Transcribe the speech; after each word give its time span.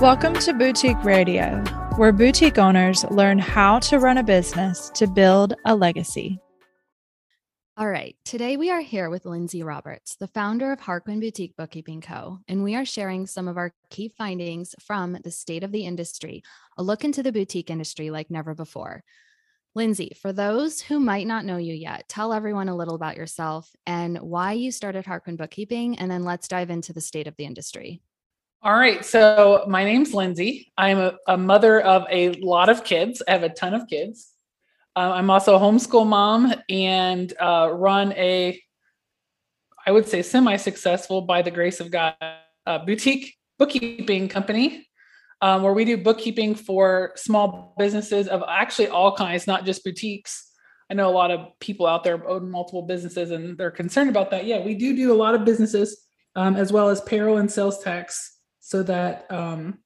Welcome 0.00 0.34
to 0.40 0.52
Boutique 0.52 1.02
Radio, 1.04 1.62
where 1.94 2.12
boutique 2.12 2.58
owners 2.58 3.04
learn 3.12 3.38
how 3.38 3.78
to 3.78 4.00
run 4.00 4.18
a 4.18 4.24
business 4.24 4.90
to 4.96 5.06
build 5.06 5.54
a 5.64 5.76
legacy. 5.76 6.40
All 7.76 7.88
right, 7.88 8.16
today 8.24 8.56
we 8.56 8.72
are 8.72 8.80
here 8.80 9.08
with 9.08 9.24
Lindsey 9.24 9.62
Roberts, 9.62 10.16
the 10.16 10.26
founder 10.26 10.72
of 10.72 10.80
Harquin 10.80 11.20
Boutique 11.20 11.56
Bookkeeping 11.56 12.00
Co., 12.00 12.40
and 12.48 12.64
we 12.64 12.74
are 12.74 12.84
sharing 12.84 13.28
some 13.28 13.46
of 13.46 13.56
our 13.56 13.72
key 13.88 14.08
findings 14.08 14.74
from 14.80 15.16
the 15.22 15.30
state 15.30 15.62
of 15.62 15.70
the 15.70 15.86
industry, 15.86 16.42
a 16.76 16.82
look 16.82 17.04
into 17.04 17.22
the 17.22 17.32
boutique 17.32 17.70
industry 17.70 18.10
like 18.10 18.32
never 18.32 18.52
before. 18.52 19.04
Lindsey, 19.76 20.16
for 20.20 20.32
those 20.32 20.80
who 20.80 20.98
might 20.98 21.28
not 21.28 21.44
know 21.44 21.56
you 21.56 21.72
yet, 21.72 22.08
tell 22.08 22.32
everyone 22.32 22.68
a 22.68 22.76
little 22.76 22.96
about 22.96 23.16
yourself 23.16 23.70
and 23.86 24.18
why 24.18 24.52
you 24.52 24.72
started 24.72 25.04
Harquin 25.04 25.36
Bookkeeping, 25.36 25.98
and 26.00 26.10
then 26.10 26.24
let's 26.24 26.48
dive 26.48 26.70
into 26.70 26.92
the 26.92 27.00
state 27.00 27.28
of 27.28 27.36
the 27.36 27.44
industry. 27.44 28.02
All 28.64 28.74
right. 28.74 29.04
So 29.04 29.66
my 29.68 29.84
name's 29.84 30.14
Lindsey. 30.14 30.72
I'm 30.78 30.96
a, 30.98 31.12
a, 31.28 31.36
mother 31.36 31.82
of 31.82 32.06
a 32.10 32.30
lot 32.40 32.70
of 32.70 32.82
kids. 32.82 33.22
I 33.28 33.32
have 33.32 33.42
a 33.42 33.50
ton 33.50 33.74
of 33.74 33.86
kids. 33.88 34.30
Uh, 34.96 35.12
I'm 35.12 35.28
also 35.28 35.56
a 35.56 35.58
homeschool 35.58 36.06
mom 36.06 36.54
and 36.70 37.30
uh, 37.38 37.68
run 37.70 38.14
a, 38.14 38.58
I 39.86 39.90
would 39.92 40.08
say, 40.08 40.22
semi-successful 40.22 41.22
by 41.22 41.42
the 41.42 41.50
grace 41.50 41.78
of 41.80 41.90
God, 41.90 42.14
boutique 42.86 43.34
bookkeeping 43.58 44.28
company 44.28 44.88
um, 45.42 45.62
where 45.62 45.74
we 45.74 45.84
do 45.84 45.98
bookkeeping 45.98 46.54
for 46.54 47.12
small 47.16 47.74
businesses 47.78 48.28
of 48.28 48.42
actually 48.48 48.88
all 48.88 49.14
kinds, 49.14 49.46
not 49.46 49.66
just 49.66 49.84
boutiques. 49.84 50.50
I 50.90 50.94
know 50.94 51.10
a 51.10 51.12
lot 51.12 51.30
of 51.30 51.48
people 51.60 51.86
out 51.86 52.02
there 52.02 52.26
own 52.26 52.50
multiple 52.50 52.80
businesses 52.80 53.30
and 53.30 53.58
they're 53.58 53.70
concerned 53.70 54.08
about 54.08 54.30
that. 54.30 54.46
Yeah, 54.46 54.64
we 54.64 54.74
do 54.74 54.96
do 54.96 55.12
a 55.12 55.20
lot 55.20 55.34
of 55.34 55.44
businesses 55.44 56.06
um, 56.34 56.56
as 56.56 56.72
well 56.72 56.88
as 56.88 57.02
payroll 57.02 57.36
and 57.36 57.52
sales 57.52 57.78
tax 57.80 58.33
so 58.66 58.82
that 58.82 59.30
um, 59.30 59.78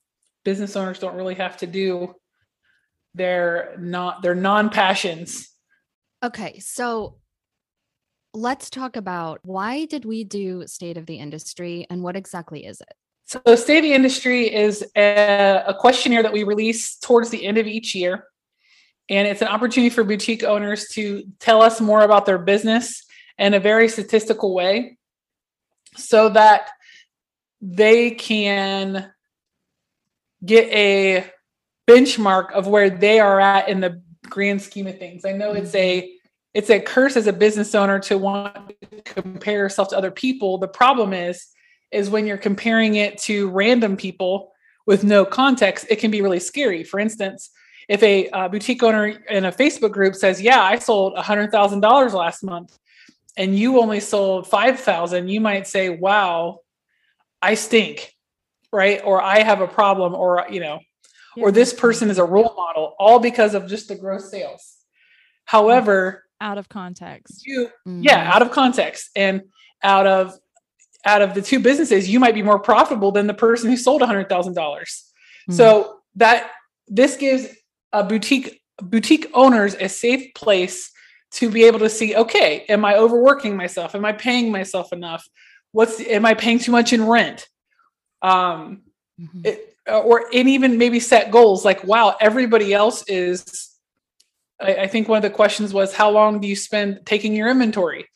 business 0.44 0.76
owners 0.76 1.00
don't 1.00 1.16
really 1.16 1.34
have 1.34 1.56
to 1.56 1.66
do 1.66 2.14
their 3.12 3.74
not 3.76 4.22
their 4.22 4.36
non 4.36 4.70
passions. 4.70 5.48
Okay, 6.22 6.60
so 6.60 7.16
let's 8.32 8.70
talk 8.70 8.94
about 8.94 9.40
why 9.42 9.84
did 9.86 10.04
we 10.04 10.22
do 10.22 10.64
state 10.68 10.96
of 10.96 11.06
the 11.06 11.16
industry 11.16 11.88
and 11.90 12.04
what 12.04 12.14
exactly 12.14 12.64
is 12.64 12.80
it? 12.80 12.94
So, 13.24 13.56
state 13.56 13.78
of 13.78 13.82
the 13.82 13.94
industry 13.94 14.54
is 14.54 14.84
a, 14.96 15.64
a 15.66 15.74
questionnaire 15.74 16.22
that 16.22 16.32
we 16.32 16.44
release 16.44 16.98
towards 16.98 17.30
the 17.30 17.44
end 17.44 17.58
of 17.58 17.66
each 17.66 17.96
year. 17.96 18.26
And 19.10 19.26
it's 19.26 19.42
an 19.42 19.48
opportunity 19.48 19.90
for 19.90 20.04
boutique 20.04 20.44
owners 20.44 20.86
to 20.90 21.24
tell 21.40 21.62
us 21.62 21.80
more 21.80 22.02
about 22.02 22.26
their 22.26 22.38
business 22.38 23.04
in 23.38 23.54
a 23.54 23.60
very 23.60 23.88
statistical 23.88 24.54
way 24.54 24.98
so 25.96 26.28
that 26.28 26.70
they 27.60 28.12
can 28.12 29.10
get 30.44 30.70
a 30.72 31.30
benchmark 31.88 32.52
of 32.52 32.66
where 32.66 32.90
they 32.90 33.18
are 33.18 33.40
at 33.40 33.68
in 33.68 33.80
the 33.80 34.02
grand 34.28 34.62
scheme 34.62 34.86
of 34.86 34.98
things. 34.98 35.24
I 35.24 35.32
know 35.32 35.52
it's 35.52 35.74
a 35.74 36.12
it's 36.54 36.70
a 36.70 36.80
curse 36.80 37.16
as 37.16 37.26
a 37.26 37.32
business 37.32 37.74
owner 37.74 37.98
to 38.00 38.18
want 38.18 38.56
to 38.80 39.02
compare 39.02 39.58
yourself 39.58 39.88
to 39.88 39.96
other 39.96 40.10
people. 40.10 40.58
The 40.58 40.68
problem 40.68 41.12
is 41.12 41.46
is 41.90 42.10
when 42.10 42.26
you're 42.26 42.36
comparing 42.36 42.96
it 42.96 43.16
to 43.18 43.48
random 43.48 43.96
people 43.96 44.52
with 44.86 45.04
no 45.04 45.24
context, 45.24 45.86
it 45.88 45.96
can 45.96 46.10
be 46.10 46.20
really 46.20 46.40
scary. 46.40 46.84
For 46.84 47.00
instance, 47.00 47.50
if 47.88 48.02
a 48.02 48.28
uh, 48.30 48.48
boutique 48.48 48.82
owner 48.82 49.06
in 49.06 49.46
a 49.46 49.52
Facebook 49.52 49.92
group 49.92 50.14
says, 50.14 50.40
"Yeah, 50.40 50.62
I 50.62 50.78
sold 50.78 51.14
$100,000 51.16 52.12
last 52.12 52.44
month," 52.44 52.78
and 53.36 53.58
you 53.58 53.80
only 53.80 54.00
sold 54.00 54.46
5,000, 54.46 55.28
you 55.28 55.40
might 55.40 55.66
say, 55.66 55.88
"Wow, 55.88 56.60
I 57.40 57.54
stink, 57.54 58.14
right? 58.72 59.00
Or 59.04 59.22
I 59.22 59.42
have 59.42 59.60
a 59.60 59.68
problem, 59.68 60.14
or, 60.14 60.46
you 60.50 60.60
know, 60.60 60.80
yeah. 61.36 61.44
or 61.44 61.52
this 61.52 61.72
person 61.72 62.10
is 62.10 62.18
a 62.18 62.24
role 62.24 62.54
model, 62.56 62.94
all 62.98 63.18
because 63.20 63.54
of 63.54 63.68
just 63.68 63.88
the 63.88 63.94
gross 63.94 64.30
sales. 64.30 64.76
However, 65.44 66.24
out 66.40 66.58
of 66.58 66.68
context. 66.68 67.46
You, 67.46 67.68
mm-hmm. 67.86 68.02
yeah, 68.02 68.30
out 68.32 68.42
of 68.42 68.50
context. 68.50 69.10
And 69.16 69.42
out 69.82 70.06
of 70.06 70.34
out 71.04 71.22
of 71.22 71.34
the 71.34 71.42
two 71.42 71.60
businesses, 71.60 72.08
you 72.08 72.20
might 72.20 72.34
be 72.34 72.42
more 72.42 72.58
profitable 72.58 73.12
than 73.12 73.26
the 73.26 73.34
person 73.34 73.70
who 73.70 73.76
sold 73.76 74.02
a 74.02 74.06
hundred 74.06 74.28
thousand 74.28 74.54
dollars. 74.54 75.10
Mm-hmm. 75.48 75.56
So 75.56 76.00
that 76.16 76.50
this 76.88 77.16
gives 77.16 77.48
a 77.92 78.04
boutique 78.04 78.60
boutique 78.82 79.30
owners 79.34 79.74
a 79.74 79.88
safe 79.88 80.32
place 80.34 80.90
to 81.30 81.50
be 81.50 81.64
able 81.64 81.78
to 81.78 81.90
see 81.90 82.14
okay 82.14 82.64
am 82.68 82.84
i 82.84 82.94
overworking 82.96 83.56
myself 83.56 83.94
am 83.94 84.04
i 84.04 84.12
paying 84.12 84.52
myself 84.52 84.92
enough 84.92 85.26
what's 85.72 86.00
am 86.00 86.24
i 86.24 86.34
paying 86.34 86.58
too 86.58 86.72
much 86.72 86.92
in 86.92 87.06
rent? 87.06 87.48
Um 88.22 88.82
mm-hmm. 89.20 89.40
it, 89.44 89.74
or 89.86 90.26
and 90.32 90.48
even 90.48 90.78
maybe 90.78 91.00
set 91.00 91.30
goals 91.30 91.64
like 91.64 91.84
wow 91.84 92.16
everybody 92.20 92.74
else 92.74 93.04
is 93.08 93.76
I, 94.60 94.74
I 94.74 94.86
think 94.86 95.08
one 95.08 95.16
of 95.16 95.22
the 95.22 95.30
questions 95.30 95.72
was 95.72 95.94
how 95.94 96.10
long 96.10 96.40
do 96.40 96.48
you 96.48 96.56
spend 96.56 97.00
taking 97.04 97.34
your 97.34 97.48
inventory? 97.48 98.06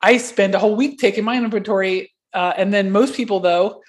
I 0.00 0.16
spend 0.18 0.54
a 0.54 0.58
whole 0.58 0.76
week 0.76 0.98
taking 0.98 1.24
my 1.24 1.36
inventory 1.36 2.12
uh, 2.32 2.52
and 2.56 2.72
then 2.72 2.90
most 2.90 3.14
people 3.14 3.40
though 3.40 3.82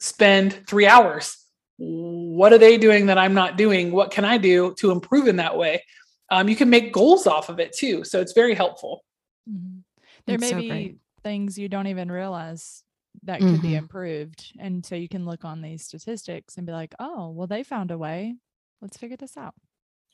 spend 0.00 0.66
three 0.66 0.86
hours. 0.86 1.36
What 1.76 2.52
are 2.52 2.58
they 2.58 2.76
doing 2.76 3.06
that 3.06 3.18
i'm 3.18 3.34
not 3.34 3.56
doing? 3.56 3.92
What 3.92 4.10
can 4.10 4.24
i 4.24 4.38
do 4.38 4.74
to 4.78 4.90
improve 4.90 5.28
in 5.28 5.36
that 5.36 5.56
way? 5.56 5.82
Um, 6.30 6.48
you 6.48 6.56
can 6.56 6.68
make 6.68 6.92
goals 6.92 7.26
off 7.26 7.48
of 7.48 7.58
it 7.58 7.72
too 7.72 8.04
so 8.04 8.20
it's 8.20 8.32
very 8.32 8.54
helpful. 8.54 9.04
Mm-hmm. 9.48 9.78
there 10.26 10.36
That's 10.36 10.52
may 10.52 10.56
so 10.56 10.60
be 10.60 10.68
great 10.68 10.98
things 11.22 11.58
you 11.58 11.68
don't 11.68 11.86
even 11.86 12.10
realize 12.10 12.82
that 13.24 13.40
could 13.40 13.48
mm-hmm. 13.48 13.62
be 13.62 13.74
improved. 13.74 14.52
And 14.58 14.84
so 14.84 14.94
you 14.94 15.08
can 15.08 15.24
look 15.24 15.44
on 15.44 15.60
these 15.60 15.84
statistics 15.84 16.56
and 16.56 16.66
be 16.66 16.72
like, 16.72 16.94
oh, 16.98 17.30
well, 17.30 17.46
they 17.46 17.62
found 17.62 17.90
a 17.90 17.98
way. 17.98 18.36
Let's 18.80 18.96
figure 18.96 19.16
this 19.16 19.36
out. 19.36 19.54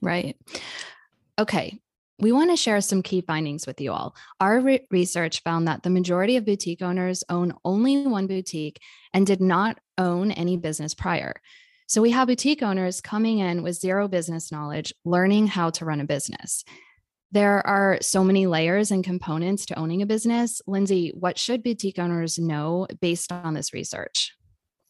Right. 0.00 0.36
Okay. 1.38 1.80
We 2.20 2.30
want 2.30 2.50
to 2.50 2.56
share 2.56 2.80
some 2.80 3.02
key 3.02 3.22
findings 3.22 3.66
with 3.66 3.80
you 3.80 3.92
all. 3.92 4.14
Our 4.40 4.60
re- 4.60 4.86
research 4.90 5.42
found 5.42 5.66
that 5.66 5.82
the 5.82 5.90
majority 5.90 6.36
of 6.36 6.46
boutique 6.46 6.80
owners 6.80 7.24
own 7.28 7.52
only 7.64 8.06
one 8.06 8.26
boutique 8.26 8.80
and 9.12 9.26
did 9.26 9.40
not 9.40 9.78
own 9.98 10.30
any 10.30 10.56
business 10.56 10.94
prior. 10.94 11.34
So 11.86 12.00
we 12.00 12.12
have 12.12 12.28
boutique 12.28 12.62
owners 12.62 13.00
coming 13.00 13.40
in 13.40 13.62
with 13.62 13.76
zero 13.76 14.08
business 14.08 14.50
knowledge, 14.50 14.94
learning 15.04 15.48
how 15.48 15.70
to 15.70 15.84
run 15.84 16.00
a 16.00 16.04
business. 16.04 16.64
There 17.34 17.66
are 17.66 17.98
so 18.00 18.22
many 18.22 18.46
layers 18.46 18.92
and 18.92 19.02
components 19.02 19.66
to 19.66 19.76
owning 19.76 20.02
a 20.02 20.06
business. 20.06 20.62
Lindsey, 20.68 21.12
what 21.18 21.36
should 21.36 21.64
boutique 21.64 21.98
owners 21.98 22.38
know 22.38 22.86
based 23.00 23.32
on 23.32 23.54
this 23.54 23.72
research? 23.72 24.32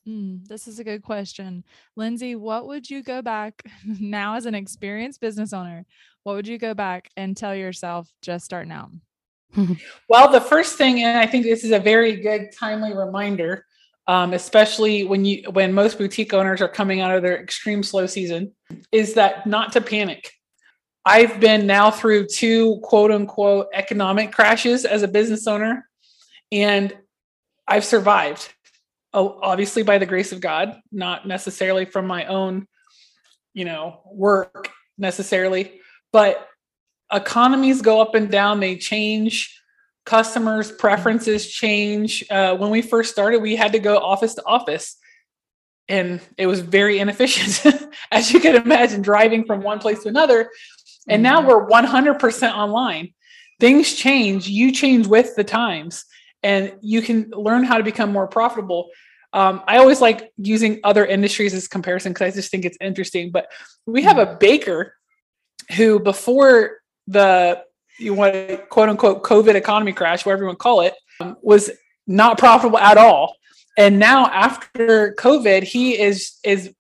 Mm, 0.07 0.47
this 0.47 0.69
is 0.69 0.79
a 0.79 0.85
good 0.85 1.03
question. 1.03 1.65
Lindsey, 1.97 2.35
what 2.35 2.67
would 2.67 2.91
you 2.91 3.03
go 3.03 3.23
back 3.23 3.63
now 3.87 4.35
as 4.35 4.45
an 4.45 4.55
experienced 4.55 5.23
business 5.23 5.55
owner? 5.55 5.87
What 6.25 6.35
would 6.35 6.47
you 6.47 6.59
go 6.59 6.75
back 6.75 7.09
and 7.17 7.35
tell 7.35 7.55
yourself 7.55 8.11
just 8.21 8.45
starting 8.45 8.73
out? 8.73 8.91
well, 10.11 10.31
the 10.31 10.43
first 10.43 10.77
thing, 10.77 11.03
and 11.03 11.17
I 11.17 11.27
think 11.27 11.45
this 11.45 11.65
is 11.65 11.71
a 11.71 11.81
very 11.81 12.17
good, 12.17 12.53
timely 12.53 12.95
reminder, 12.95 13.65
um, 14.07 14.35
especially 14.35 15.05
when 15.05 15.25
you 15.25 15.51
when 15.53 15.73
most 15.73 15.97
boutique 15.97 16.35
owners 16.35 16.61
are 16.61 16.69
coming 16.69 17.01
out 17.01 17.17
of 17.17 17.23
their 17.23 17.43
extreme 17.43 17.83
slow 17.83 18.05
season, 18.05 18.53
is 18.93 19.15
that 19.15 19.47
not 19.47 19.73
to 19.73 19.81
panic. 19.81 20.31
I've 21.05 21.39
been 21.39 21.67
now 21.67 21.91
through 21.91 22.27
two 22.29 22.81
quote 22.83 23.11
unquote 23.11 23.69
economic 23.75 24.33
crashes 24.33 24.85
as 24.85 25.03
a 25.03 25.09
business 25.09 25.47
owner, 25.47 25.89
and 26.51 26.97
I've 27.69 27.85
survived. 27.85 28.53
Obviously, 29.13 29.83
by 29.83 29.99
the 29.99 30.07
grace 30.07 30.33
of 30.33 30.41
God, 30.41 30.81
not 30.91 31.27
necessarily 31.27 31.85
from 31.85 32.07
my 32.07 32.25
own, 32.25 32.67
you 33.53 33.65
know, 33.65 34.01
work 34.07 34.71
necessarily, 34.99 35.81
but 36.13 36.49
economies 37.13 37.81
go 37.81 38.01
up 38.01 38.15
and 38.15 38.31
down, 38.31 38.59
they 38.59 38.77
change. 38.77 39.61
Customers' 40.05 40.73
preferences 40.73 41.49
change. 41.49 42.25
Uh, 42.29 42.57
when 42.57 42.71
we 42.71 42.83
first 42.83 43.13
started, 43.13 43.41
we 43.41 43.57
had 43.57 43.73
to 43.73 43.79
go 43.79 43.99
office 43.99 44.35
to 44.35 44.45
office 44.45 44.97
and 45.89 46.21
it 46.39 46.47
was 46.47 46.61
very 46.61 46.99
inefficient 46.99 47.85
as 48.11 48.33
you 48.33 48.41
can 48.41 48.57
imagine 48.57 49.03
driving 49.03 49.45
from 49.45 49.61
one 49.61 49.79
place 49.79 50.03
to 50.03 50.09
another 50.09 50.51
and 51.09 51.23
now 51.23 51.41
mm-hmm. 51.41 51.49
we're 51.49 51.69
100% 51.69 52.53
online. 52.55 53.13
Things 53.61 53.95
change, 53.95 54.49
you 54.49 54.73
change 54.73 55.07
with 55.07 55.37
the 55.37 55.45
times, 55.45 56.05
and 56.43 56.75
you 56.81 57.03
can 57.03 57.31
learn 57.31 57.65
how 57.65 57.79
to 57.79 57.85
become 57.85 58.13
more 58.13 58.27
profitable. 58.27 58.89
Um, 59.33 59.63
I 59.67 59.79
always 59.79 60.01
like 60.01 60.33
using 60.37 60.81
other 60.85 61.05
industries 61.05 61.55
as 61.55 61.67
comparison 61.69 62.13
because 62.13 62.33
I 62.33 62.37
just 62.37 62.51
think 62.51 62.65
it's 62.65 62.79
interesting. 62.81 63.31
But 63.31 63.49
we 63.87 64.03
have 64.03 64.19
a 64.19 64.27
mm-hmm. 64.27 64.39
baker 64.39 64.95
who, 65.77 65.99
before 65.99 66.79
the 67.07 67.63
you 67.99 68.15
want 68.15 68.35
to 68.35 68.57
quote 68.69 68.89
unquote 68.89 69.23
COVID 69.23 69.55
economy 69.55 69.93
crash, 69.93 70.27
whatever 70.27 70.43
you 70.43 70.47
want 70.47 70.59
to 70.59 70.63
call 70.63 70.81
it, 70.81 70.95
um, 71.21 71.37
was 71.43 71.71
not 72.07 72.39
profitable 72.39 72.79
at 72.79 72.99
all. 72.99 73.37
And 73.77 73.99
now 73.99 74.27
after 74.27 75.15
COVID, 75.19 75.63
he 75.63 76.01
is 76.01 76.39
is 76.45 76.73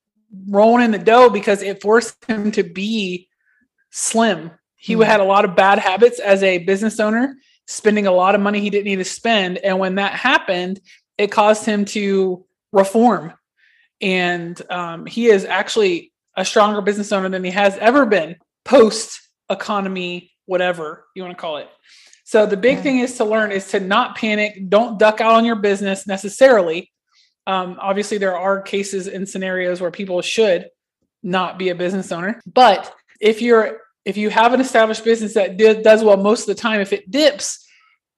rolling 0.48 0.84
in 0.84 0.90
the 0.90 0.98
dough 0.98 1.30
because 1.30 1.62
it 1.62 1.80
forced 1.80 2.24
him 2.24 2.50
to 2.52 2.62
be 2.62 3.28
slim. 3.94 4.50
He 4.76 4.94
mm. 4.94 5.04
had 5.04 5.20
a 5.20 5.24
lot 5.24 5.44
of 5.44 5.56
bad 5.56 5.78
habits 5.78 6.18
as 6.18 6.42
a 6.42 6.58
business 6.58 7.00
owner, 7.00 7.36
spending 7.66 8.06
a 8.06 8.12
lot 8.12 8.34
of 8.34 8.40
money 8.40 8.60
he 8.60 8.70
didn't 8.70 8.86
need 8.86 8.96
to 8.96 9.04
spend. 9.04 9.58
And 9.58 9.78
when 9.78 9.94
that 9.94 10.12
happened, 10.12 10.80
it 11.16 11.30
caused 11.30 11.64
him 11.64 11.84
to 11.86 12.44
reform 12.72 13.32
and 14.00 14.60
um, 14.70 15.06
he 15.06 15.26
is 15.26 15.44
actually 15.44 16.12
a 16.36 16.44
stronger 16.44 16.82
business 16.82 17.12
owner 17.12 17.28
than 17.28 17.44
he 17.44 17.50
has 17.50 17.76
ever 17.78 18.04
been 18.04 18.36
post 18.64 19.20
economy, 19.50 20.32
whatever 20.46 21.06
you 21.14 21.22
want 21.22 21.34
to 21.34 21.40
call 21.40 21.58
it. 21.58 21.68
So 22.24 22.46
the 22.46 22.56
big 22.56 22.80
thing 22.80 22.98
is 22.98 23.16
to 23.18 23.24
learn 23.24 23.52
is 23.52 23.68
to 23.68 23.80
not 23.80 24.16
panic. 24.16 24.68
Don't 24.68 24.98
duck 24.98 25.20
out 25.20 25.34
on 25.34 25.44
your 25.44 25.56
business 25.56 26.06
necessarily. 26.06 26.90
Um, 27.46 27.78
obviously, 27.80 28.18
there 28.18 28.36
are 28.36 28.62
cases 28.62 29.06
and 29.06 29.28
scenarios 29.28 29.80
where 29.80 29.90
people 29.90 30.20
should 30.22 30.68
not 31.22 31.58
be 31.58 31.68
a 31.68 31.74
business 31.74 32.12
owner, 32.12 32.42
but 32.46 32.94
if 33.24 33.40
you're 33.40 33.80
if 34.04 34.18
you 34.18 34.28
have 34.28 34.52
an 34.52 34.60
established 34.60 35.02
business 35.02 35.32
that 35.32 35.56
did, 35.56 35.82
does 35.82 36.04
well 36.04 36.18
most 36.18 36.42
of 36.42 36.54
the 36.54 36.60
time, 36.60 36.82
if 36.82 36.92
it 36.92 37.10
dips, 37.10 37.66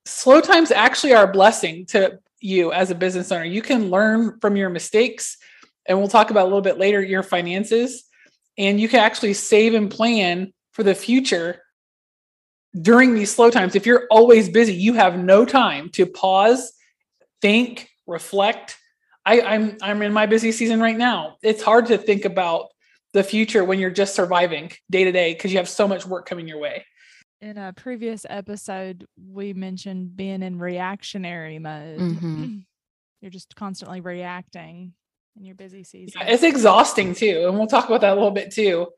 slow 0.04 0.40
times 0.40 0.72
actually 0.72 1.14
are 1.14 1.30
a 1.30 1.32
blessing 1.32 1.86
to 1.86 2.18
you 2.40 2.72
as 2.72 2.90
a 2.90 2.94
business 2.94 3.30
owner. 3.30 3.44
You 3.44 3.62
can 3.62 3.88
learn 3.88 4.40
from 4.40 4.56
your 4.56 4.68
mistakes, 4.68 5.38
and 5.86 5.96
we'll 5.96 6.08
talk 6.08 6.32
about 6.32 6.42
a 6.42 6.48
little 6.48 6.60
bit 6.60 6.78
later 6.78 7.00
your 7.00 7.22
finances, 7.22 8.04
and 8.58 8.80
you 8.80 8.88
can 8.88 8.98
actually 8.98 9.34
save 9.34 9.74
and 9.74 9.88
plan 9.88 10.52
for 10.72 10.82
the 10.82 10.94
future 10.94 11.62
during 12.82 13.14
these 13.14 13.32
slow 13.32 13.48
times. 13.48 13.76
If 13.76 13.86
you're 13.86 14.08
always 14.10 14.48
busy, 14.48 14.74
you 14.74 14.94
have 14.94 15.16
no 15.16 15.44
time 15.44 15.88
to 15.90 16.04
pause, 16.04 16.72
think, 17.40 17.88
reflect. 18.08 18.76
I, 19.24 19.40
I'm 19.40 19.76
I'm 19.82 20.02
in 20.02 20.12
my 20.12 20.26
busy 20.26 20.50
season 20.50 20.80
right 20.80 20.98
now. 20.98 21.36
It's 21.44 21.62
hard 21.62 21.86
to 21.86 21.96
think 21.96 22.24
about 22.24 22.70
the 23.16 23.24
future 23.24 23.64
when 23.64 23.78
you're 23.78 23.90
just 23.90 24.14
surviving 24.14 24.70
day 24.90 25.04
to 25.04 25.10
day 25.10 25.32
because 25.32 25.50
you 25.50 25.56
have 25.56 25.68
so 25.70 25.88
much 25.88 26.04
work 26.04 26.28
coming 26.28 26.46
your 26.46 26.58
way. 26.58 26.84
In 27.40 27.56
a 27.56 27.72
previous 27.72 28.26
episode, 28.28 29.06
we 29.16 29.54
mentioned 29.54 30.14
being 30.16 30.42
in 30.42 30.58
reactionary 30.58 31.58
mode. 31.58 31.98
Mm-hmm. 31.98 32.56
You're 33.22 33.30
just 33.30 33.56
constantly 33.56 34.02
reacting 34.02 34.92
in 35.36 35.44
your 35.44 35.54
busy 35.54 35.82
season. 35.82 36.20
Yeah, 36.20 36.28
it's 36.28 36.42
exhausting 36.42 37.14
too. 37.14 37.46
And 37.48 37.56
we'll 37.56 37.66
talk 37.66 37.86
about 37.86 38.02
that 38.02 38.12
a 38.12 38.14
little 38.14 38.30
bit 38.30 38.52
too. 38.52 38.88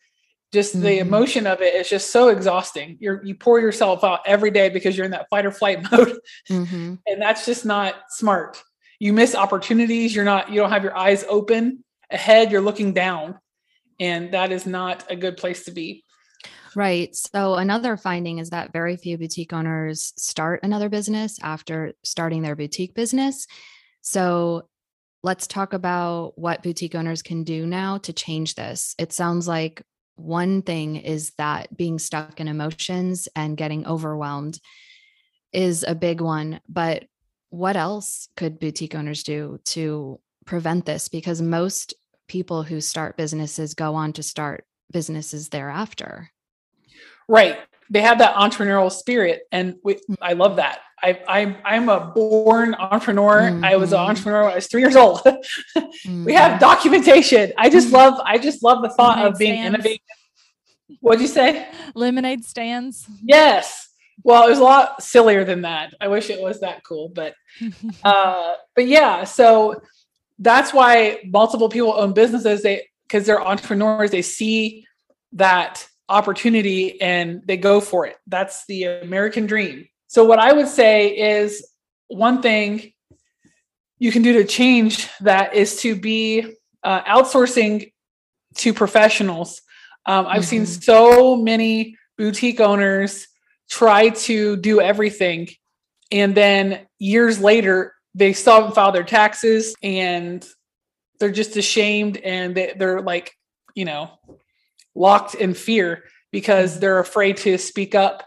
Just 0.52 0.74
mm-hmm. 0.74 0.84
the 0.84 0.98
emotion 0.98 1.46
of 1.46 1.62
it 1.62 1.74
is 1.74 1.88
just 1.88 2.10
so 2.10 2.28
exhausting. 2.28 2.96
You're 3.00 3.24
you 3.24 3.36
pour 3.36 3.60
yourself 3.60 4.02
out 4.02 4.20
every 4.26 4.50
day 4.50 4.68
because 4.68 4.96
you're 4.96 5.06
in 5.06 5.12
that 5.12 5.28
fight 5.30 5.46
or 5.46 5.52
flight 5.52 5.80
mode. 5.92 6.18
Mm-hmm. 6.50 6.94
And 7.06 7.22
that's 7.22 7.46
just 7.46 7.64
not 7.64 7.94
smart. 8.10 8.60
You 8.98 9.12
miss 9.12 9.36
opportunities. 9.36 10.14
You're 10.14 10.24
not, 10.24 10.50
you 10.50 10.56
don't 10.60 10.70
have 10.70 10.82
your 10.82 10.96
eyes 10.96 11.24
open 11.28 11.84
ahead. 12.10 12.50
You're 12.50 12.60
looking 12.60 12.92
down 12.92 13.38
and 14.00 14.32
that 14.32 14.52
is 14.52 14.66
not 14.66 15.04
a 15.10 15.16
good 15.16 15.36
place 15.36 15.64
to 15.64 15.70
be. 15.70 16.04
Right. 16.74 17.14
So, 17.14 17.54
another 17.54 17.96
finding 17.96 18.38
is 18.38 18.50
that 18.50 18.72
very 18.72 18.96
few 18.96 19.18
boutique 19.18 19.52
owners 19.52 20.12
start 20.16 20.60
another 20.62 20.88
business 20.88 21.38
after 21.42 21.94
starting 22.04 22.42
their 22.42 22.56
boutique 22.56 22.94
business. 22.94 23.46
So, 24.00 24.68
let's 25.22 25.46
talk 25.46 25.72
about 25.72 26.38
what 26.38 26.62
boutique 26.62 26.94
owners 26.94 27.22
can 27.22 27.42
do 27.42 27.66
now 27.66 27.98
to 27.98 28.12
change 28.12 28.54
this. 28.54 28.94
It 28.98 29.12
sounds 29.12 29.48
like 29.48 29.82
one 30.14 30.62
thing 30.62 30.96
is 30.96 31.32
that 31.38 31.76
being 31.76 31.98
stuck 31.98 32.40
in 32.40 32.48
emotions 32.48 33.28
and 33.34 33.56
getting 33.56 33.86
overwhelmed 33.86 34.60
is 35.52 35.84
a 35.86 35.94
big 35.94 36.20
one. 36.20 36.60
But 36.68 37.04
what 37.50 37.76
else 37.76 38.28
could 38.36 38.58
boutique 38.58 38.94
owners 38.94 39.22
do 39.22 39.58
to 39.66 40.20
prevent 40.44 40.86
this? 40.86 41.08
Because 41.08 41.40
most 41.40 41.94
people 42.28 42.62
who 42.62 42.80
start 42.80 43.16
businesses 43.16 43.74
go 43.74 43.94
on 43.94 44.12
to 44.12 44.22
start 44.22 44.64
businesses 44.92 45.48
thereafter. 45.48 46.30
Right. 47.28 47.58
They 47.90 48.02
have 48.02 48.18
that 48.18 48.34
entrepreneurial 48.34 48.92
spirit. 48.92 49.42
And 49.50 49.76
we. 49.82 49.98
I 50.20 50.34
love 50.34 50.56
that. 50.56 50.80
I, 51.02 51.20
I, 51.28 51.56
I'm 51.64 51.88
a 51.88 52.12
born 52.14 52.74
entrepreneur. 52.74 53.42
Mm-hmm. 53.42 53.64
I 53.64 53.76
was 53.76 53.92
an 53.92 53.98
mm-hmm. 53.98 54.10
entrepreneur 54.10 54.42
when 54.44 54.52
I 54.52 54.56
was 54.56 54.66
three 54.66 54.82
years 54.82 54.96
old. 54.96 55.20
mm-hmm. 55.20 56.24
We 56.24 56.34
have 56.34 56.52
mm-hmm. 56.52 56.60
documentation. 56.60 57.52
I 57.56 57.70
just 57.70 57.88
mm-hmm. 57.88 57.96
love, 57.96 58.20
I 58.24 58.38
just 58.38 58.62
love 58.62 58.82
the 58.82 58.90
thought 58.90 59.16
Lemonade 59.16 59.32
of 59.32 59.38
being 59.38 59.52
stands. 59.54 59.74
innovative. 59.74 60.00
What'd 61.00 61.20
you 61.20 61.28
say? 61.28 61.68
Lemonade 61.94 62.44
stands. 62.44 63.06
Yes. 63.22 63.88
Well, 64.24 64.46
it 64.46 64.50
was 64.50 64.58
a 64.58 64.64
lot 64.64 65.02
sillier 65.02 65.44
than 65.44 65.62
that. 65.62 65.94
I 66.00 66.08
wish 66.08 66.30
it 66.30 66.42
was 66.42 66.60
that 66.60 66.82
cool, 66.82 67.10
but, 67.14 67.34
uh, 68.04 68.54
but 68.74 68.86
yeah. 68.86 69.24
So 69.24 69.80
that's 70.38 70.72
why 70.72 71.20
multiple 71.26 71.68
people 71.68 71.92
own 71.92 72.12
businesses 72.12 72.62
they 72.62 72.86
because 73.06 73.26
they're 73.26 73.42
entrepreneurs 73.42 74.10
they 74.10 74.22
see 74.22 74.86
that 75.32 75.86
opportunity 76.08 77.00
and 77.02 77.42
they 77.46 77.56
go 77.56 77.80
for 77.80 78.06
it. 78.06 78.16
That's 78.26 78.64
the 78.66 78.84
american 78.84 79.46
dream. 79.46 79.88
So 80.06 80.24
what 80.24 80.38
i 80.38 80.52
would 80.52 80.68
say 80.68 81.08
is 81.40 81.66
one 82.08 82.40
thing 82.40 82.92
you 83.98 84.12
can 84.12 84.22
do 84.22 84.32
to 84.34 84.44
change 84.44 85.08
that 85.20 85.54
is 85.54 85.80
to 85.82 85.96
be 85.96 86.54
uh, 86.84 87.02
outsourcing 87.02 87.92
to 88.56 88.72
professionals. 88.72 89.60
Um, 90.06 90.26
i've 90.26 90.42
mm-hmm. 90.42 90.64
seen 90.64 90.66
so 90.66 91.36
many 91.36 91.96
boutique 92.16 92.60
owners 92.60 93.26
try 93.68 94.08
to 94.10 94.56
do 94.56 94.80
everything 94.80 95.48
and 96.10 96.34
then 96.34 96.86
years 96.98 97.40
later 97.40 97.94
they 98.18 98.32
still 98.32 98.54
haven't 98.54 98.74
filed 98.74 98.94
their 98.94 99.04
taxes 99.04 99.74
and 99.82 100.46
they're 101.20 101.30
just 101.30 101.56
ashamed 101.56 102.16
and 102.18 102.54
they, 102.54 102.74
they're 102.76 103.00
like 103.00 103.32
you 103.74 103.84
know 103.84 104.10
locked 104.94 105.36
in 105.36 105.54
fear 105.54 106.04
because 106.32 106.80
they're 106.80 106.98
afraid 106.98 107.36
to 107.38 107.56
speak 107.56 107.94
up. 107.94 108.24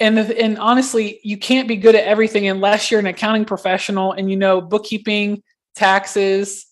And 0.00 0.18
and 0.18 0.58
honestly 0.58 1.20
you 1.22 1.36
can't 1.36 1.68
be 1.68 1.76
good 1.76 1.94
at 1.94 2.04
everything 2.04 2.48
unless 2.48 2.90
you're 2.90 3.00
an 3.00 3.06
accounting 3.06 3.44
professional 3.44 4.12
and 4.12 4.30
you 4.30 4.36
know 4.36 4.60
bookkeeping 4.60 5.42
taxes 5.76 6.66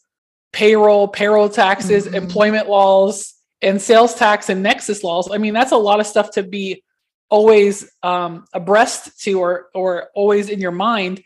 payroll 0.52 1.08
payroll 1.08 1.48
taxes 1.48 2.06
mm-hmm. 2.06 2.14
employment 2.14 2.68
laws 2.68 3.34
and 3.60 3.80
sales 3.80 4.14
tax 4.14 4.48
and 4.48 4.62
nexus 4.62 5.04
laws. 5.04 5.30
I 5.30 5.38
mean 5.38 5.54
that's 5.54 5.72
a 5.72 5.76
lot 5.76 6.00
of 6.00 6.06
stuff 6.06 6.32
to 6.32 6.42
be 6.42 6.82
always 7.30 7.90
um, 8.02 8.44
abreast 8.52 9.20
to 9.22 9.40
or 9.40 9.68
or 9.74 10.08
always 10.14 10.48
in 10.48 10.60
your 10.60 10.72
mind 10.72 11.22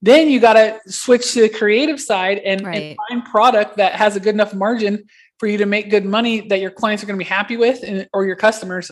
then 0.00 0.30
you 0.30 0.40
got 0.40 0.54
to 0.54 0.80
switch 0.86 1.32
to 1.34 1.42
the 1.42 1.48
creative 1.48 2.00
side 2.00 2.38
and, 2.38 2.64
right. 2.64 2.76
and, 2.76 2.96
find 3.08 3.24
product 3.24 3.76
that 3.78 3.94
has 3.94 4.16
a 4.16 4.20
good 4.20 4.34
enough 4.34 4.54
margin 4.54 5.04
for 5.38 5.46
you 5.46 5.58
to 5.58 5.66
make 5.66 5.90
good 5.90 6.04
money 6.04 6.46
that 6.48 6.60
your 6.60 6.70
clients 6.70 7.02
are 7.02 7.06
going 7.06 7.18
to 7.18 7.24
be 7.24 7.28
happy 7.28 7.56
with 7.56 7.82
and, 7.82 8.08
or 8.12 8.24
your 8.24 8.36
customers 8.36 8.90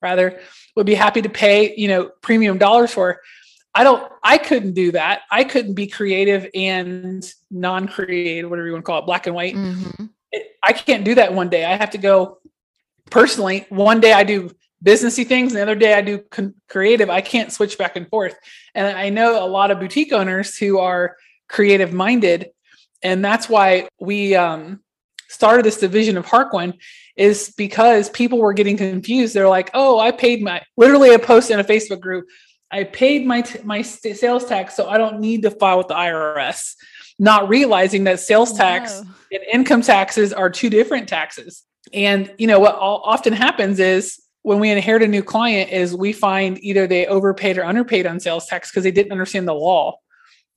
rather 0.00 0.40
would 0.76 0.86
be 0.86 0.94
happy 0.94 1.22
to 1.22 1.28
pay 1.28 1.74
you 1.76 1.88
know 1.88 2.10
premium 2.22 2.58
dollars 2.58 2.92
for 2.92 3.20
i 3.74 3.84
don't 3.84 4.10
i 4.22 4.36
couldn't 4.36 4.74
do 4.74 4.92
that 4.92 5.22
i 5.30 5.44
couldn't 5.44 5.74
be 5.74 5.86
creative 5.86 6.48
and 6.54 7.32
non-creative 7.50 8.50
whatever 8.50 8.66
you 8.66 8.72
want 8.72 8.84
to 8.84 8.86
call 8.86 8.98
it 8.98 9.06
black 9.06 9.26
and 9.26 9.36
white 9.36 9.54
mm-hmm. 9.54 10.06
it, 10.32 10.56
i 10.62 10.72
can't 10.72 11.04
do 11.04 11.14
that 11.14 11.32
one 11.32 11.48
day 11.48 11.64
i 11.64 11.76
have 11.76 11.90
to 11.90 11.98
go 11.98 12.38
personally 13.10 13.66
one 13.68 14.00
day 14.00 14.12
i 14.12 14.24
do 14.24 14.50
businessy 14.82 15.26
things. 15.26 15.52
And 15.52 15.58
the 15.58 15.62
other 15.62 15.74
day 15.74 15.94
i 15.94 16.00
do 16.00 16.18
con- 16.18 16.54
creative 16.68 17.10
i 17.10 17.20
can't 17.20 17.52
switch 17.52 17.78
back 17.78 17.96
and 17.96 18.08
forth. 18.08 18.34
And 18.74 18.96
i 18.96 19.08
know 19.08 19.44
a 19.44 19.46
lot 19.46 19.70
of 19.70 19.80
boutique 19.80 20.12
owners 20.12 20.56
who 20.56 20.78
are 20.78 21.16
creative 21.48 21.92
minded. 21.92 22.50
And 23.02 23.24
that's 23.24 23.48
why 23.48 23.88
we 24.00 24.36
um, 24.36 24.80
started 25.28 25.64
this 25.64 25.78
division 25.78 26.16
of 26.16 26.24
harquin 26.24 26.74
is 27.16 27.52
because 27.56 28.08
people 28.10 28.38
were 28.38 28.52
getting 28.52 28.76
confused. 28.76 29.34
They're 29.34 29.48
like 29.48 29.70
oh 29.74 29.98
i 29.98 30.10
paid 30.10 30.42
my 30.42 30.62
literally 30.76 31.14
a 31.14 31.18
post 31.18 31.50
in 31.50 31.60
a 31.60 31.64
facebook 31.64 32.00
group 32.00 32.26
i 32.70 32.84
paid 32.84 33.26
my 33.26 33.42
t- 33.42 33.62
my 33.64 33.82
sales 33.82 34.44
tax 34.46 34.74
so 34.74 34.88
i 34.88 34.96
don't 34.96 35.20
need 35.20 35.42
to 35.42 35.50
file 35.50 35.78
with 35.78 35.88
the 35.88 35.94
irs 35.94 36.74
not 37.18 37.48
realizing 37.48 38.04
that 38.04 38.20
sales 38.20 38.52
tax 38.52 39.00
wow. 39.00 39.10
and 39.32 39.42
income 39.52 39.82
taxes 39.82 40.32
are 40.32 40.50
two 40.50 40.70
different 40.70 41.08
taxes. 41.08 41.62
And 41.92 42.32
you 42.38 42.46
know 42.46 42.58
what 42.58 42.74
often 42.76 43.32
happens 43.32 43.78
is 43.78 44.21
when 44.42 44.58
we 44.58 44.70
inherit 44.70 45.02
a 45.02 45.08
new 45.08 45.22
client 45.22 45.70
is 45.70 45.94
we 45.94 46.12
find 46.12 46.62
either 46.62 46.86
they 46.86 47.06
overpaid 47.06 47.58
or 47.58 47.64
underpaid 47.64 48.06
on 48.06 48.18
sales 48.18 48.46
tax 48.46 48.70
because 48.70 48.82
they 48.84 48.90
didn't 48.90 49.12
understand 49.12 49.46
the 49.46 49.54
law 49.54 49.96